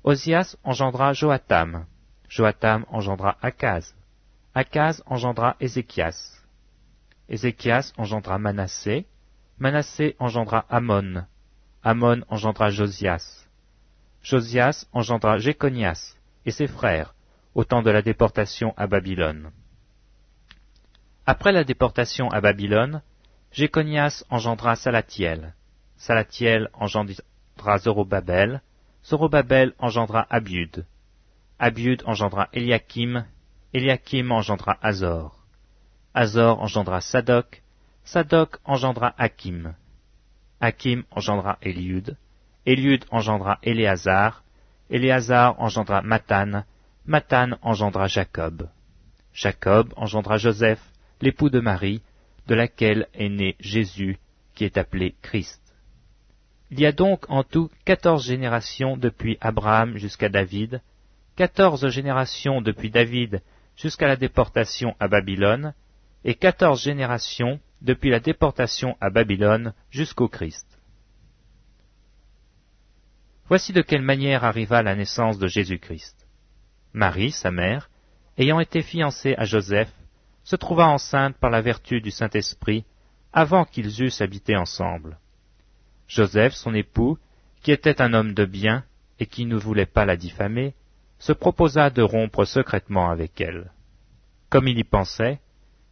Osias 0.02 0.56
engendra 0.64 1.12
Joatam. 1.12 1.84
Joatam 2.28 2.86
engendra 2.88 3.36
Akaz. 3.42 3.94
Akaz 4.54 5.02
engendra 5.06 5.56
Ézéchias. 5.60 6.42
Ézéchias 7.28 7.92
engendra 7.98 8.38
Manassé. 8.38 9.06
Manassé 9.58 10.16
engendra 10.18 10.64
Amon. 10.70 11.26
Amon 11.82 12.22
engendra 12.30 12.70
Josias. 12.70 13.46
Josias 14.22 14.86
engendra 14.92 15.36
Jéconias 15.36 16.16
et 16.46 16.50
ses 16.50 16.66
frères 16.66 17.14
au 17.54 17.64
temps 17.64 17.82
de 17.82 17.90
la 17.90 18.00
déportation 18.00 18.72
à 18.78 18.86
Babylone. 18.86 19.50
Après 21.26 21.52
la 21.52 21.64
déportation 21.64 22.30
à 22.30 22.40
Babylone, 22.40 23.02
Jéconias 23.52 24.24
engendra 24.30 24.76
Salatiel. 24.76 25.54
Salatiel 25.98 26.70
engendra 26.72 27.78
Zorobabel. 27.78 28.62
Zorobabel 29.04 29.74
engendra 29.78 30.26
Abiud. 30.30 30.84
Abiud 31.58 32.02
engendra 32.06 32.48
Eliakim. 32.52 33.24
Eliakim 33.72 34.32
engendra 34.32 34.78
Azor. 34.82 35.32
Azor 36.14 36.58
engendra 36.60 37.00
Sadoc. 37.00 37.60
Sadoc 38.04 38.60
engendra 38.64 39.14
Hakim. 39.16 39.74
Hakim 40.60 41.04
engendra 41.10 41.58
Eliud. 41.62 42.16
Eliud 42.66 43.04
engendra 43.10 43.58
Éléazar. 43.62 44.42
Éléazar 44.90 45.54
engendra 45.58 46.02
Mathan. 46.02 46.64
Mathan 47.06 47.58
engendra 47.62 48.06
Jacob. 48.06 48.68
Jacob 49.32 49.92
engendra 49.96 50.36
Joseph, 50.36 50.80
l'époux 51.20 51.50
de 51.50 51.60
Marie, 51.60 52.02
de 52.46 52.54
laquelle 52.54 53.06
est 53.14 53.28
né 53.28 53.56
Jésus, 53.60 54.18
qui 54.54 54.64
est 54.64 54.76
appelé 54.76 55.14
Christ. 55.22 55.59
Il 56.70 56.80
y 56.80 56.86
a 56.86 56.92
donc 56.92 57.28
en 57.28 57.42
tout 57.42 57.68
quatorze 57.84 58.26
générations 58.26 58.96
depuis 58.96 59.36
Abraham 59.40 59.96
jusqu'à 59.96 60.28
David, 60.28 60.80
quatorze 61.36 61.88
générations 61.88 62.62
depuis 62.62 62.90
David 62.90 63.42
jusqu'à 63.76 64.06
la 64.06 64.16
déportation 64.16 64.94
à 65.00 65.08
Babylone, 65.08 65.74
et 66.24 66.34
quatorze 66.34 66.82
générations 66.82 67.60
depuis 67.80 68.10
la 68.10 68.20
déportation 68.20 68.96
à 69.00 69.10
Babylone 69.10 69.72
jusqu'au 69.90 70.28
Christ. 70.28 70.66
Voici 73.46 73.72
de 73.72 73.82
quelle 73.82 74.02
manière 74.02 74.44
arriva 74.44 74.82
la 74.82 74.94
naissance 74.94 75.38
de 75.38 75.48
Jésus-Christ. 75.48 76.26
Marie, 76.92 77.32
sa 77.32 77.50
mère, 77.50 77.90
ayant 78.36 78.60
été 78.60 78.82
fiancée 78.82 79.34
à 79.36 79.44
Joseph, 79.44 79.92
se 80.44 80.56
trouva 80.56 80.86
enceinte 80.86 81.36
par 81.38 81.50
la 81.50 81.62
vertu 81.62 82.00
du 82.00 82.10
Saint-Esprit 82.10 82.84
avant 83.32 83.64
qu'ils 83.64 84.02
eussent 84.02 84.20
habité 84.20 84.56
ensemble. 84.56 85.18
Joseph, 86.10 86.54
son 86.54 86.74
époux, 86.74 87.18
qui 87.62 87.70
était 87.70 88.02
un 88.02 88.14
homme 88.14 88.34
de 88.34 88.44
bien 88.44 88.82
et 89.20 89.26
qui 89.26 89.46
ne 89.46 89.54
voulait 89.54 89.86
pas 89.86 90.04
la 90.04 90.16
diffamer, 90.16 90.74
se 91.20 91.32
proposa 91.32 91.88
de 91.88 92.02
rompre 92.02 92.44
secrètement 92.44 93.10
avec 93.10 93.40
elle. 93.40 93.70
Comme 94.48 94.66
il 94.66 94.76
y 94.76 94.82
pensait, 94.82 95.38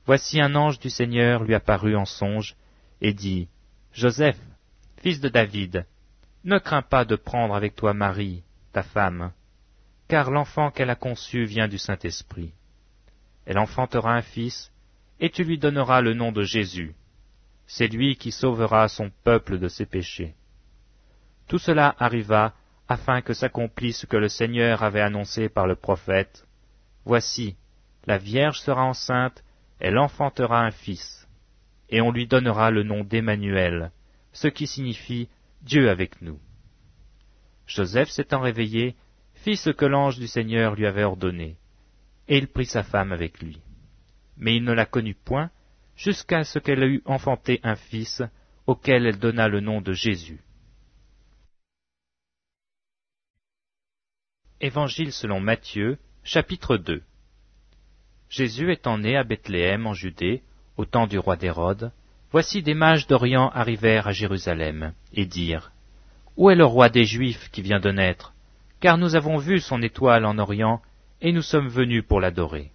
voici 0.07 0.41
un 0.41 0.57
ange 0.57 0.81
du 0.81 0.91
Seigneur 0.91 1.45
lui 1.45 1.55
apparut 1.55 1.95
en 1.95 2.05
songe 2.05 2.57
et 3.01 3.13
dit, 3.13 3.49
Joseph, 3.93 4.41
fils 5.03 5.21
de 5.21 5.29
David, 5.29 5.87
ne 6.43 6.59
crains 6.59 6.83
pas 6.83 7.05
de 7.05 7.15
prendre 7.15 7.55
avec 7.55 7.77
toi 7.77 7.95
Marie, 7.95 8.43
ta 8.73 8.83
femme, 8.83 9.31
car 10.09 10.33
l'enfant 10.33 10.73
qu'elle 10.73 10.91
a 10.91 10.97
conçu 10.97 11.45
vient 11.45 11.69
du 11.69 11.79
Saint-Esprit. 11.79 12.53
Elle 13.47 13.59
enfantera 13.59 14.15
un 14.15 14.23
fils, 14.23 14.73
et 15.21 15.31
tu 15.31 15.45
lui 15.45 15.59
donneras 15.59 16.01
le 16.01 16.15
nom 16.15 16.33
de 16.33 16.43
Jésus. 16.43 16.97
C'est 17.71 17.87
lui 17.87 18.17
qui 18.17 18.33
sauvera 18.33 18.89
son 18.89 19.11
peuple 19.25 19.59
de 19.59 19.69
ses 19.69 19.85
péchés. 19.85 20.35
Tout 21.49 21.59
cela 21.59 21.95
arriva 21.99 22.55
afin 22.89 23.21
que 23.21 23.35
s'accomplisse 23.35 23.99
ce 23.99 24.07
que 24.07 24.17
le 24.17 24.31
Seigneur 24.31 24.83
avait 24.83 25.03
annoncé 25.03 25.51
par 25.51 25.67
le 25.67 25.77
prophète. 25.77 26.47
Voici, 27.05 27.57
la 28.07 28.17
Vierge 28.17 28.59
sera 28.61 28.85
enceinte, 28.85 29.45
elle 29.81 29.99
enfantera 29.99 30.65
un 30.65 30.71
fils, 30.71 31.29
et 31.91 32.01
on 32.01 32.11
lui 32.11 32.27
donnera 32.27 32.71
le 32.71 32.85
nom 32.85 33.05
d'Emmanuel, 33.05 33.93
ce 34.33 34.49
qui 34.49 34.67
signifie 34.67 35.29
Dieu 35.61 35.91
avec 35.91 36.23
nous. 36.23 36.41
Joseph 37.67 38.09
s'étant 38.09 38.41
réveillé, 38.41 38.97
fit 39.35 39.59
ce 39.59 39.69
que 39.69 39.85
l'ange 39.85 40.19
du 40.19 40.27
Seigneur 40.27 40.75
lui 40.75 40.87
avait 40.87 41.05
ordonné, 41.05 41.59
et 42.29 42.39
il 42.39 42.49
prit 42.49 42.67
sa 42.67 42.83
femme 42.83 43.13
avec 43.13 43.43
lui. 43.43 43.61
Mais 44.39 44.57
il 44.57 44.65
ne 44.65 44.73
la 44.73 44.87
connut 44.87 45.15
point, 45.15 45.51
jusqu'à 45.99 46.45
ce 46.45 46.61
qu'elle 46.61 46.85
eût 46.85 47.03
enfanté 47.05 47.61
un 47.65 47.75
fils, 47.75 48.23
auquel 48.67 49.05
elle 49.05 49.19
donna 49.19 49.49
le 49.49 49.61
nom 49.61 49.81
de 49.81 49.93
Jésus. 49.93 50.41
Évangile 54.61 55.13
selon 55.13 55.41
Matthieu, 55.41 55.99
chapitre 56.23 56.77
2 56.77 57.03
Jésus 58.31 58.73
étant 58.73 58.99
né 58.99 59.17
à 59.17 59.25
Bethléem 59.25 59.87
en 59.87 59.95
Judée, 59.95 60.43
au 60.77 60.85
temps 60.85 61.07
du 61.09 61.19
roi 61.19 61.37
d'Hérode, 61.37 61.91
voici 62.31 62.63
des 62.63 62.75
mages 62.75 63.07
d'Orient 63.07 63.49
arrivèrent 63.51 64.07
à 64.07 64.13
Jérusalem, 64.13 64.93
et 65.13 65.27
dirent, 65.27 65.73
Où 66.37 66.51
est 66.51 66.55
le 66.55 66.65
roi 66.65 66.91
des 66.91 67.07
Juifs 67.07 67.51
qui 67.51 67.63
vient 67.63 67.81
de 67.81 67.91
naître? 67.91 68.35
Car 68.81 68.99
nous 68.99 69.17
avons 69.17 69.39
vu 69.39 69.59
son 69.59 69.83
étoile 69.83 70.25
en 70.27 70.39
Orient, 70.39 70.81
et 71.21 71.33
nous 71.33 71.43
sommes 71.43 71.69
venus 71.69 72.05
pour 72.07 72.21
l'adorer. 72.21 72.71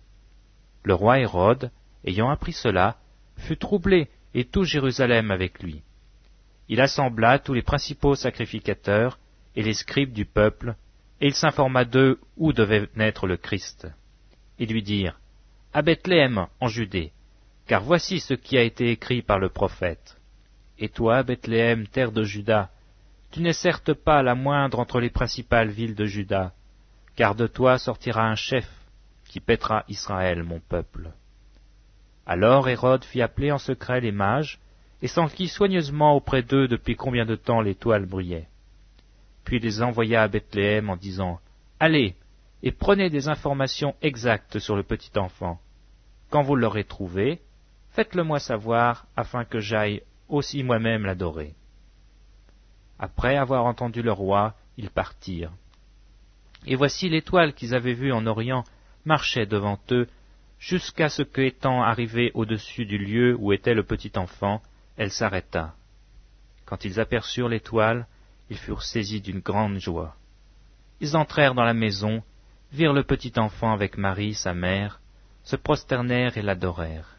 Le 0.83 0.93
roi 0.93 1.19
Hérode, 1.19 1.71
ayant 2.03 2.29
appris 2.29 2.51
cela, 2.51 2.97
fut 3.37 3.57
troublé, 3.57 4.09
et 4.33 4.45
tout 4.45 4.63
Jérusalem 4.63 5.31
avec 5.31 5.61
lui. 5.61 5.81
Il 6.69 6.81
assembla 6.81 7.39
tous 7.39 7.53
les 7.53 7.61
principaux 7.61 8.15
sacrificateurs 8.15 9.19
et 9.55 9.63
les 9.63 9.73
scribes 9.73 10.13
du 10.13 10.25
peuple, 10.25 10.75
et 11.21 11.27
il 11.27 11.35
s'informa 11.35 11.85
d'eux 11.85 12.19
où 12.37 12.53
devait 12.53 12.89
naître 12.95 13.27
le 13.27 13.37
Christ. 13.37 13.87
Ils 14.59 14.71
lui 14.71 14.83
dirent, 14.83 15.19
À 15.73 15.81
Bethléem, 15.81 16.47
en 16.59 16.67
Judée, 16.67 17.11
car 17.67 17.83
voici 17.83 18.19
ce 18.19 18.33
qui 18.33 18.57
a 18.57 18.63
été 18.63 18.89
écrit 18.89 19.21
par 19.21 19.39
le 19.39 19.49
prophète. 19.49 20.17
Et 20.79 20.89
toi, 20.89 21.23
Bethléem, 21.23 21.87
terre 21.87 22.11
de 22.11 22.23
Juda, 22.23 22.71
tu 23.31 23.41
n'es 23.41 23.53
certes 23.53 23.93
pas 23.93 24.21
la 24.21 24.35
moindre 24.35 24.79
entre 24.79 24.99
les 24.99 25.09
principales 25.09 25.69
villes 25.69 25.95
de 25.95 26.05
Juda, 26.05 26.53
car 27.15 27.35
de 27.35 27.47
toi 27.47 27.77
sortira 27.77 28.23
un 28.27 28.35
chef 28.35 28.67
qui 29.25 29.39
pètera 29.39 29.85
Israël, 29.87 30.43
mon 30.43 30.59
peuple. 30.59 31.11
Alors 32.25 32.69
Hérode 32.69 33.03
fit 33.03 33.21
appeler 33.21 33.51
en 33.51 33.57
secret 33.57 34.01
les 34.01 34.11
mages, 34.11 34.59
et 35.01 35.07
s'enquit 35.07 35.49
soigneusement 35.49 36.15
auprès 36.15 36.43
d'eux 36.43 36.69
depuis 36.69 36.95
combien 36.95 37.25
de 37.25 37.35
temps 37.35 37.59
l'étoile 37.59 38.05
brillait. 38.05 38.47
Puis 39.43 39.59
les 39.59 39.81
envoya 39.81 40.23
à 40.23 40.27
Bethléem 40.29 40.89
en 40.89 40.95
disant, 40.95 41.41
Allez, 41.81 42.15
et 42.61 42.71
prenez 42.71 43.09
des 43.09 43.27
informations 43.27 43.95
exactes 44.01 44.59
sur 44.59 44.77
le 44.77 44.83
petit 44.83 45.11
enfant. 45.19 45.59
Quand 46.29 46.41
vous 46.41 46.55
l'aurez 46.55 46.85
trouvé, 46.85 47.41
faites-le 47.91 48.23
moi 48.23 48.39
savoir, 48.39 49.05
afin 49.17 49.43
que 49.43 49.59
j'aille 49.59 50.01
aussi 50.29 50.63
moi-même 50.63 51.05
l'adorer. 51.05 51.53
Après 52.97 53.35
avoir 53.35 53.65
entendu 53.65 54.01
le 54.01 54.13
roi, 54.13 54.55
ils 54.77 54.89
partirent. 54.89 55.51
Et 56.65 56.77
voici 56.77 57.09
l'étoile 57.09 57.53
qu'ils 57.53 57.75
avaient 57.75 57.93
vue 57.93 58.13
en 58.13 58.25
Orient 58.25 58.63
marchait 59.03 59.45
devant 59.45 59.77
eux, 59.91 60.07
jusqu'à 60.59 61.09
ce 61.09 61.23
qu'étant 61.23 61.81
arrivée 61.81 62.31
au-dessus 62.33 62.85
du 62.85 62.97
lieu 62.97 63.35
où 63.39 63.53
était 63.53 63.73
le 63.73 63.83
petit 63.83 64.11
enfant, 64.15 64.61
elle 64.97 65.11
s'arrêta. 65.11 65.73
Quand 66.65 66.85
ils 66.85 66.99
aperçurent 66.99 67.49
l'étoile, 67.49 68.07
ils 68.49 68.57
furent 68.57 68.83
saisis 68.83 69.21
d'une 69.21 69.39
grande 69.39 69.77
joie. 69.77 70.15
Ils 71.01 71.17
entrèrent 71.17 71.55
dans 71.55 71.63
la 71.63 71.73
maison, 71.73 72.23
virent 72.71 72.93
le 72.93 73.03
petit 73.03 73.33
enfant 73.37 73.71
avec 73.73 73.97
Marie, 73.97 74.33
sa 74.33 74.53
mère, 74.53 74.99
se 75.43 75.55
prosternèrent 75.55 76.37
et 76.37 76.41
l'adorèrent. 76.41 77.17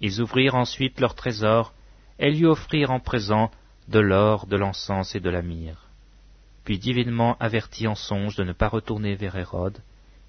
Ils 0.00 0.20
ouvrirent 0.20 0.56
ensuite 0.56 1.00
leur 1.00 1.14
trésor 1.14 1.72
et 2.18 2.30
lui 2.30 2.46
offrirent 2.46 2.90
en 2.90 3.00
présent 3.00 3.50
de 3.88 4.00
l'or, 4.00 4.46
de 4.46 4.56
l'encens 4.56 5.14
et 5.14 5.20
de 5.20 5.30
la 5.30 5.42
myrrhe. 5.42 5.88
Puis 6.64 6.78
divinement 6.78 7.36
avertis 7.38 7.86
en 7.86 7.94
songe 7.94 8.36
de 8.36 8.44
ne 8.44 8.52
pas 8.52 8.68
retourner 8.68 9.14
vers 9.14 9.36
Hérode, 9.36 9.78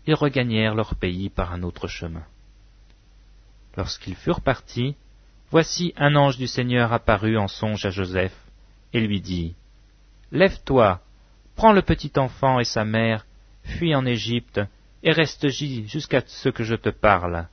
ils 0.06 0.16
regagnèrent 0.16 0.76
leur 0.76 0.96
pays 0.96 1.30
par 1.30 1.54
un 1.54 1.64
autre 1.64 1.88
chemin. 1.88 2.24
Lorsqu'ils 3.76 4.16
furent 4.16 4.42
partis, 4.42 4.96
voici 5.50 5.94
un 5.98 6.16
ange 6.16 6.38
du 6.38 6.48
Seigneur 6.48 6.94
apparut 6.94 7.38
en 7.38 7.48
songe 7.48 7.86
à 7.86 7.90
Joseph, 7.90 8.36
et 8.94 9.00
lui 9.00 9.22
dit, 9.22 9.56
Lève-toi, 10.32 11.02
prends 11.56 11.74
le 11.74 11.82
petit 11.82 12.12
enfant 12.18 12.60
et 12.60 12.66
sa 12.66 12.86
mère, 12.86 13.26
fuis 13.64 13.96
en 13.96 14.06
Égypte, 14.06 14.62
et 15.04 15.12
reste-y 15.12 15.88
jusqu'à 15.88 16.22
ce 16.26 16.50
que 16.50 16.64
je 16.64 16.76
te 16.76 16.90
parle, 16.90 17.48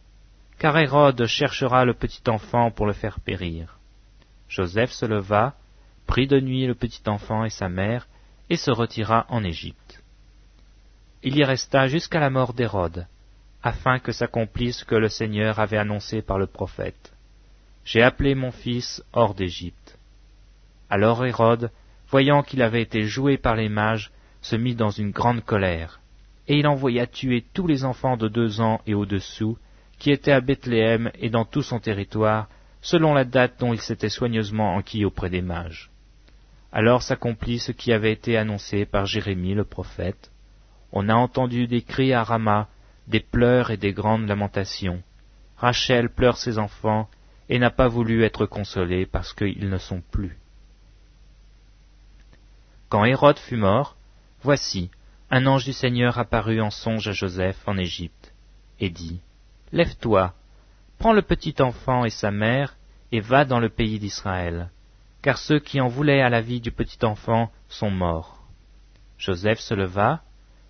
car 0.59 0.79
Hérode 0.79 1.27
cherchera 1.27 1.85
le 1.85 1.95
petit 1.95 2.23
enfant 2.29 2.71
pour 2.71 2.87
le 2.87 2.93
faire 2.93 3.21
périr. 3.21 3.79
Joseph 4.49 4.91
se 4.91 5.07
leva, 5.07 5.55
prit 6.07 6.27
de 6.27 6.41
nuit 6.41 6.67
le 6.67 6.75
petit 6.75 7.03
enfant 7.07 7.45
et 7.45 7.51
sa 7.51 7.69
mère, 7.69 8.09
et 8.49 8.57
se 8.57 8.71
retira 8.71 9.27
en 9.29 9.45
Égypte. 9.45 10.03
Il 11.23 11.37
y 11.37 11.45
resta 11.45 11.87
jusqu'à 11.87 12.21
la 12.21 12.31
mort 12.31 12.53
d'Hérode, 12.53 13.07
afin 13.63 13.99
que 13.99 14.13
s'accomplisse 14.13 14.79
ce 14.79 14.85
que 14.85 14.95
le 14.95 15.09
Seigneur 15.09 15.59
avait 15.59 15.77
annoncé 15.77 16.23
par 16.23 16.39
le 16.39 16.47
prophète. 16.47 17.13
J'ai 17.85 18.03
appelé 18.03 18.35
mon 18.35 18.53
fils 18.53 19.03
hors 19.13 19.35
d'Égypte. 19.35 19.99
Alors 20.89 21.25
Hérode, 21.25 21.71
voyant 22.09 22.43
qu'il 22.43 22.63
avait 22.63 22.83
été 22.83 23.03
joué 23.03 23.37
par 23.37 23.57
les 23.57 23.69
mages, 23.69 24.11
se 24.43 24.57
mit 24.57 24.75
dans 24.75 24.91
une 24.91 25.11
grande 25.11 25.45
colère, 25.45 26.01
et 26.49 26.59
il 26.59 26.67
envoya 26.67 27.07
tuer 27.07 27.45
tous 27.53 27.67
les 27.67 27.85
enfants 27.85 28.17
de 28.17 28.29
deux 28.29 28.61
ans 28.61 28.81
et 28.87 28.95
au-dessous, 28.95 29.59
qui 29.99 30.11
étaient 30.11 30.33
à 30.33 30.41
Bethléem 30.41 31.11
et 31.19 31.29
dans 31.29 31.45
tout 31.45 31.63
son 31.63 31.79
territoire, 31.79 32.49
selon 32.81 33.13
la 33.13 33.25
date 33.25 33.61
dont 33.61 33.75
il 33.75 33.81
s'était 33.81 34.09
soigneusement 34.09 34.75
enquis 34.75 35.05
auprès 35.05 35.29
des 35.29 35.43
mages. 35.43 35.91
Alors 36.73 37.03
s'accomplit 37.03 37.59
ce 37.59 37.73
qui 37.73 37.93
avait 37.93 38.13
été 38.13 38.37
annoncé 38.37 38.87
par 38.87 39.05
Jérémie 39.05 39.55
le 39.55 39.65
prophète. 39.65 40.31
On 40.93 41.09
a 41.09 41.15
entendu 41.15 41.67
des 41.67 41.83
cris 41.83 42.13
à 42.13 42.23
Rama, 42.23 42.69
des 43.07 43.21
pleurs 43.21 43.71
et 43.71 43.77
des 43.77 43.93
grandes 43.93 44.29
lamentations. 44.29 45.03
Rachel 45.57 46.09
pleure 46.09 46.37
ses 46.37 46.59
enfants 46.59 47.09
et 47.49 47.59
n'a 47.59 47.71
pas 47.71 47.89
voulu 47.89 48.25
être 48.25 48.47
consolée 48.47 49.07
parce 49.07 49.33
qu'ils 49.33 49.69
ne 49.69 49.79
sont 49.79 50.03
plus. 50.11 50.39
Quand 52.89 53.05
Hérode 53.05 53.39
fut 53.39 53.57
mort, 53.57 53.97
voici, 54.43 54.91
un 55.31 55.47
ange 55.47 55.65
du 55.65 55.73
Seigneur 55.73 56.19
apparut 56.19 56.61
en 56.61 56.71
songe 56.71 57.07
à 57.09 57.13
Joseph 57.13 57.57
en 57.67 57.77
Égypte, 57.77 58.33
et 58.81 58.91
dit, 58.91 59.21
Lève-toi, 59.73 60.35
prends 60.99 61.13
le 61.13 61.23
petit 61.23 61.55
enfant 61.61 62.05
et 62.05 62.11
sa 62.11 62.31
mère, 62.31 62.77
et 63.13 63.21
va 63.21 63.45
dans 63.45 63.61
le 63.61 63.69
pays 63.69 63.99
d'Israël, 63.99 64.71
car 65.23 65.39
ceux 65.39 65.61
qui 65.61 65.81
en 65.81 65.89
voulaient 65.89 66.23
à 66.23 66.31
la 66.31 66.41
vie 66.41 66.61
du 66.61 66.73
petit 66.73 67.05
enfant 67.05 67.51
sont 67.69 67.91
morts. 67.91 68.43
Joseph 69.19 69.61
se 69.61 69.75
leva, 69.75 70.23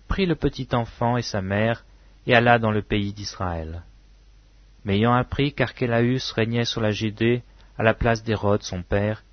prit 0.07 0.25
le 0.25 0.35
petit 0.35 0.67
enfant 0.73 1.17
et 1.17 1.21
sa 1.21 1.41
mère, 1.41 1.85
et 2.27 2.35
alla 2.35 2.59
dans 2.59 2.71
le 2.71 2.81
pays 2.81 3.13
d'Israël. 3.13 3.83
Mais 4.83 4.97
ayant 4.97 5.13
appris 5.13 5.53
qu'Archélaüs 5.53 6.31
régnait 6.31 6.65
sur 6.65 6.81
la 6.81 6.91
Judée 6.91 7.43
à 7.77 7.83
la 7.83 7.93
place 7.93 8.23
d'Hérode 8.23 8.63
son 8.63 8.83
père, 8.83 9.23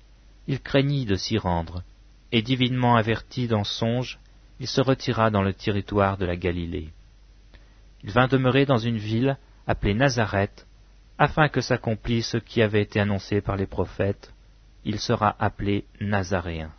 il 0.47 0.61
craignit 0.61 1.07
de 1.07 1.15
s'y 1.15 1.37
rendre, 1.37 1.83
et 2.31 2.41
divinement 2.41 2.95
averti 2.95 3.47
dans 3.47 3.63
songe, 3.63 4.19
il 4.59 4.67
se 4.67 4.81
retira 4.81 5.29
dans 5.29 5.43
le 5.43 5.53
territoire 5.53 6.17
de 6.17 6.25
la 6.25 6.35
Galilée. 6.35 6.89
Il 8.03 8.11
vint 8.11 8.27
demeurer 8.27 8.65
dans 8.65 8.77
une 8.77 8.97
ville 8.97 9.37
appelée 9.67 9.93
Nazareth, 9.93 10.65
afin 11.17 11.49
que 11.49 11.61
s'accomplisse 11.61 12.29
ce 12.29 12.37
qui 12.37 12.61
avait 12.61 12.81
été 12.81 12.99
annoncé 12.99 13.41
par 13.41 13.57
les 13.57 13.67
prophètes, 13.67 14.33
il 14.85 14.99
sera 14.99 15.35
appelé 15.37 15.85
Nazaréen. 15.99 16.71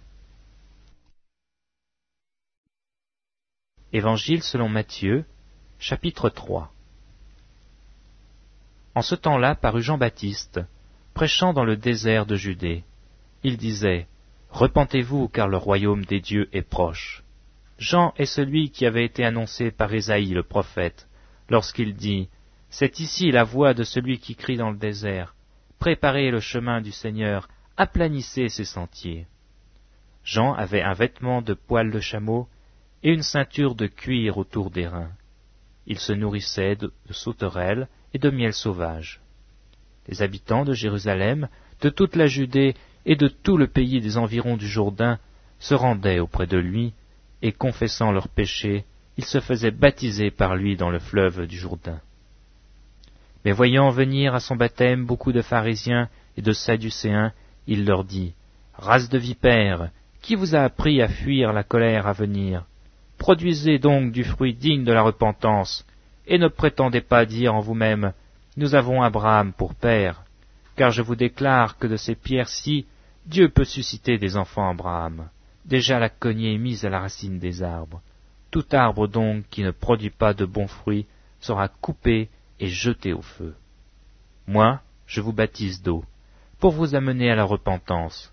Évangile 3.93 4.43
selon 4.43 4.69
Matthieu, 4.69 5.25
chapitre 5.83 6.29
3 6.29 6.71
En 8.95 9.01
ce 9.01 9.15
temps-là 9.15 9.55
parut 9.55 9.81
Jean-Baptiste, 9.81 10.61
prêchant 11.15 11.55
dans 11.55 11.65
le 11.65 11.79
désert 11.79 12.27
de 12.27 12.37
Judée. 12.37 12.85
Il 13.43 13.57
disait, 13.57 14.07
Repentez-vous, 14.51 15.29
car 15.29 15.49
le 15.49 15.57
royaume 15.57 16.05
des 16.05 16.21
dieux 16.21 16.51
est 16.53 16.69
proche. 16.69 17.25
Jean 17.79 18.13
est 18.19 18.27
celui 18.27 18.71
qui 18.71 18.85
avait 18.85 19.07
été 19.07 19.25
annoncé 19.25 19.71
par 19.71 19.95
Ésaïe 19.95 20.35
le 20.35 20.43
prophète, 20.43 21.09
lorsqu'il 21.49 21.95
dit, 21.95 22.29
C'est 22.69 23.01
ici 23.01 23.31
la 23.31 23.45
voix 23.45 23.73
de 23.73 23.83
celui 23.83 24.19
qui 24.19 24.37
crie 24.37 24.59
dans 24.59 24.71
le 24.71 24.77
désert, 24.77 25.35
Préparez 25.79 26.31
le 26.31 26.41
chemin 26.41 26.83
du 26.83 26.93
Seigneur, 26.93 27.49
aplanissez 27.79 28.51
ses 28.51 28.67
sentiers. 28.67 29.27
Jean 30.25 30.53
avait 30.53 30.83
un 30.83 30.93
vêtement 30.93 31.41
de 31.41 31.55
poil 31.55 31.91
de 31.91 32.01
chameau 32.01 32.49
et 33.03 33.15
une 33.15 33.23
ceinture 33.23 33.75
de 33.75 33.87
cuir 33.87 34.37
autour 34.37 34.71
des 34.71 34.87
reins. 34.87 35.13
Il 35.87 35.99
se 35.99 36.13
nourrissait 36.13 36.77
de, 36.77 36.93
sauterelles 37.11 37.89
et 38.15 38.19
de 38.19 38.31
miel 38.31 38.53
sauvage. 38.53 39.21
Les 40.09 40.23
habitants 40.23 40.65
de 40.65 40.73
Jérusalem, 40.73 41.49
de 41.81 41.89
toute 41.89 42.17
la 42.17 42.27
Judée 42.27 42.75
et 43.07 43.17
de 43.17 43.29
tout 43.29 43.57
le 43.57 43.67
pays 43.67 44.01
des 44.01 44.19
environs 44.19 44.57
du 44.57 44.67
Jourdain 44.67 45.19
se 45.59 45.75
rendaient 45.75 46.21
auprès 46.21 46.47
de 46.47 46.59
lui, 46.59 46.93
et 47.43 47.53
confessant 47.53 48.13
leurs 48.13 48.29
péchés, 48.29 48.85
ils 49.17 49.25
se 49.25 49.41
faisaient 49.41 49.71
baptiser 49.71 50.31
par 50.31 50.57
lui 50.57 50.77
dans 50.77 50.91
le 50.91 50.99
fleuve 50.99 51.47
du 51.47 51.57
Jourdain. 51.57 52.01
Mais 53.45 53.53
voyant 53.53 53.91
venir 53.91 54.35
à 54.35 54.41
son 54.41 54.57
baptême 54.57 55.07
beaucoup 55.07 55.33
de 55.33 55.43
pharisiens 55.43 56.09
et 56.37 56.43
de 56.43 56.53
sadducéens, 56.53 57.33
il 57.67 57.85
leur 57.87 58.05
dit, 58.05 58.35
Race 58.75 59.09
de 59.09 59.19
vipères, 59.19 59.91
qui 60.23 60.35
vous 60.35 60.55
a 60.55 60.61
appris 60.61 61.01
à 61.01 61.09
fuir 61.09 61.53
la 61.53 61.63
colère 61.63 62.07
à 62.07 62.13
venir? 62.13 62.65
Produisez 63.21 63.79
donc 63.79 64.13
du 64.13 64.25
fruit 64.25 64.55
digne 64.55 64.83
de 64.83 64.93
la 64.93 65.03
repentance, 65.03 65.85
et 66.27 66.39
ne 66.39 66.49
prétendez 66.49 67.03
pas 67.03 67.27
dire 67.27 67.55
en 67.55 67.61
vous-même, 67.61 68.15
Nous 68.57 68.75
avons 68.75 69.03
Abraham 69.03 69.53
pour 69.53 69.75
père, 69.75 70.25
car 70.75 70.91
je 70.91 71.03
vous 71.03 71.17
déclare 71.17 71.77
que 71.77 71.87
de 71.87 71.99
ces 71.99 72.15
pierres-ci, 72.15 72.87
Dieu 73.27 73.51
peut 73.51 73.67
susciter 73.67 74.17
des 74.17 74.39
enfants 74.39 74.71
Abraham. 74.71 75.29
Déjà 75.67 75.99
la 75.99 76.09
cognée 76.09 76.55
est 76.55 76.59
mise 76.59 76.87
à 76.87 76.89
la 76.89 77.01
racine 77.01 77.39
des 77.39 77.63
arbres. 77.63 78.01
Tout 78.51 78.65
arbre 78.73 79.07
donc 79.07 79.45
qui 79.51 79.63
ne 79.65 79.71
produit 79.71 80.09
pas 80.09 80.33
de 80.33 80.47
bons 80.47 80.67
fruits 80.67 81.05
sera 81.41 81.69
coupé 81.69 82.31
et 82.59 82.69
jeté 82.69 83.13
au 83.13 83.21
feu. 83.21 83.55
Moi, 84.47 84.81
je 85.07 85.21
vous 85.21 85.35
baptise 85.35 85.83
d'eau, 85.83 86.05
pour 86.59 86.73
vous 86.73 86.95
amener 86.95 87.31
à 87.31 87.37
la 87.37 87.45
repentance. 87.45 88.33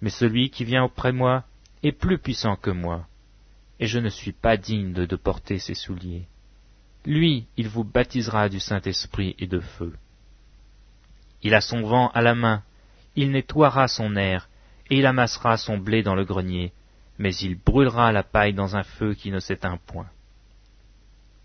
Mais 0.00 0.10
celui 0.10 0.48
qui 0.48 0.64
vient 0.64 0.84
auprès 0.84 1.12
moi 1.12 1.44
est 1.82 1.92
plus 1.92 2.16
puissant 2.16 2.56
que 2.56 2.70
moi, 2.70 3.06
et 3.80 3.86
je 3.86 3.98
ne 3.98 4.08
suis 4.08 4.32
pas 4.32 4.56
digne 4.56 4.92
de, 4.92 5.16
porter 5.16 5.58
ses 5.58 5.74
souliers. 5.74 6.26
Lui, 7.04 7.46
il 7.56 7.68
vous 7.68 7.84
baptisera 7.84 8.48
du 8.48 8.60
Saint-Esprit 8.60 9.34
et 9.38 9.46
de 9.46 9.60
feu. 9.60 9.92
Il 11.42 11.54
a 11.54 11.60
son 11.60 11.82
vent 11.82 12.08
à 12.10 12.22
la 12.22 12.34
main, 12.34 12.62
il 13.16 13.32
nettoiera 13.32 13.88
son 13.88 14.14
air, 14.16 14.48
et 14.90 14.98
il 14.98 15.06
amassera 15.06 15.56
son 15.56 15.78
blé 15.78 16.02
dans 16.02 16.14
le 16.14 16.24
grenier, 16.24 16.72
mais 17.18 17.34
il 17.36 17.56
brûlera 17.56 18.12
la 18.12 18.22
paille 18.22 18.54
dans 18.54 18.76
un 18.76 18.82
feu 18.82 19.14
qui 19.14 19.30
ne 19.30 19.40
s'éteint 19.40 19.78
point. 19.86 20.08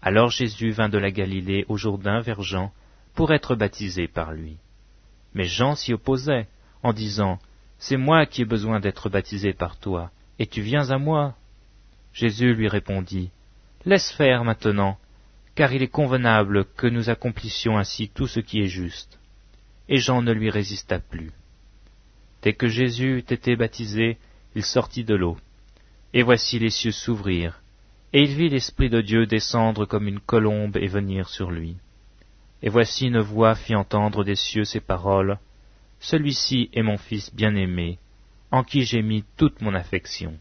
Alors 0.02 0.30
Jésus 0.30 0.72
vint 0.72 0.90
de 0.90 0.98
la 0.98 1.12
Galilée 1.12 1.66
au 1.68 1.78
Jourdain 1.78 2.22
vers 2.22 2.42
Jean, 2.42 2.72
pour 3.16 3.34
être 3.34 3.56
baptisé 3.56 4.08
par 4.08 4.32
lui. 4.32 4.58
Mais 5.34 5.46
Jean 5.46 5.76
s'y 5.76 5.94
opposait, 5.94 6.48
en 6.84 6.94
disant, 6.94 7.40
C'est 7.80 7.98
moi 7.98 8.26
qui 8.26 8.44
ai 8.44 8.46
besoin 8.46 8.80
d'être 8.80 9.10
baptisé 9.10 9.54
par 9.54 9.78
toi, 9.78 10.12
et 10.40 10.46
tu 10.46 10.62
viens 10.62 10.92
à 10.92 10.98
moi. 10.98 11.36
Jésus 12.18 12.56
lui 12.56 12.68
répondit, 12.68 13.30
Laisse 13.86 14.12
faire 14.12 14.44
maintenant, 14.44 14.98
car 15.54 15.72
il 15.72 15.84
est 15.84 15.88
convenable 15.88 16.66
que 16.76 16.88
nous 16.88 17.12
accomplissions 17.12 17.78
ainsi 17.78 18.10
tout 18.10 18.26
ce 18.26 18.40
qui 18.40 18.60
est 18.60 18.68
juste. 18.68 19.20
Et 19.88 20.00
Jean 20.00 20.24
ne 20.24 20.32
lui 20.32 20.50
résista 20.50 20.98
plus. 20.98 21.32
Dès 22.42 22.54
que 22.54 22.68
Jésus 22.68 23.20
eut 23.20 23.34
été 23.34 23.56
baptisé, 23.56 24.18
il 24.56 24.64
sortit 24.64 25.04
de 25.04 25.14
l'eau. 25.14 25.38
Et 26.16 26.24
voici 26.24 26.58
les 26.58 26.72
cieux 26.72 26.92
s'ouvrirent, 26.92 27.62
et 28.14 28.24
il 28.24 28.34
vit 28.34 28.50
l'Esprit 28.50 28.90
de 28.90 29.02
Dieu 29.02 29.28
descendre 29.28 29.86
comme 29.86 30.08
une 30.08 30.20
colombe 30.20 30.76
et 30.78 30.88
venir 30.88 31.30
sur 31.30 31.52
lui. 31.52 31.76
Et 32.64 32.70
voici 32.70 33.06
une 33.06 33.20
voix 33.20 33.54
fit 33.54 33.76
entendre 33.76 34.24
des 34.24 34.36
cieux 34.36 34.66
ces 34.66 34.80
paroles. 34.80 35.38
Celui-ci 36.00 36.72
est 36.74 36.82
mon 36.82 36.98
Fils 36.98 37.32
bien-aimé, 37.36 38.00
en 38.50 38.64
qui 38.64 38.86
j'ai 38.86 39.04
mis 39.04 39.24
toute 39.38 39.62
mon 39.62 39.76
affection. 39.76 40.40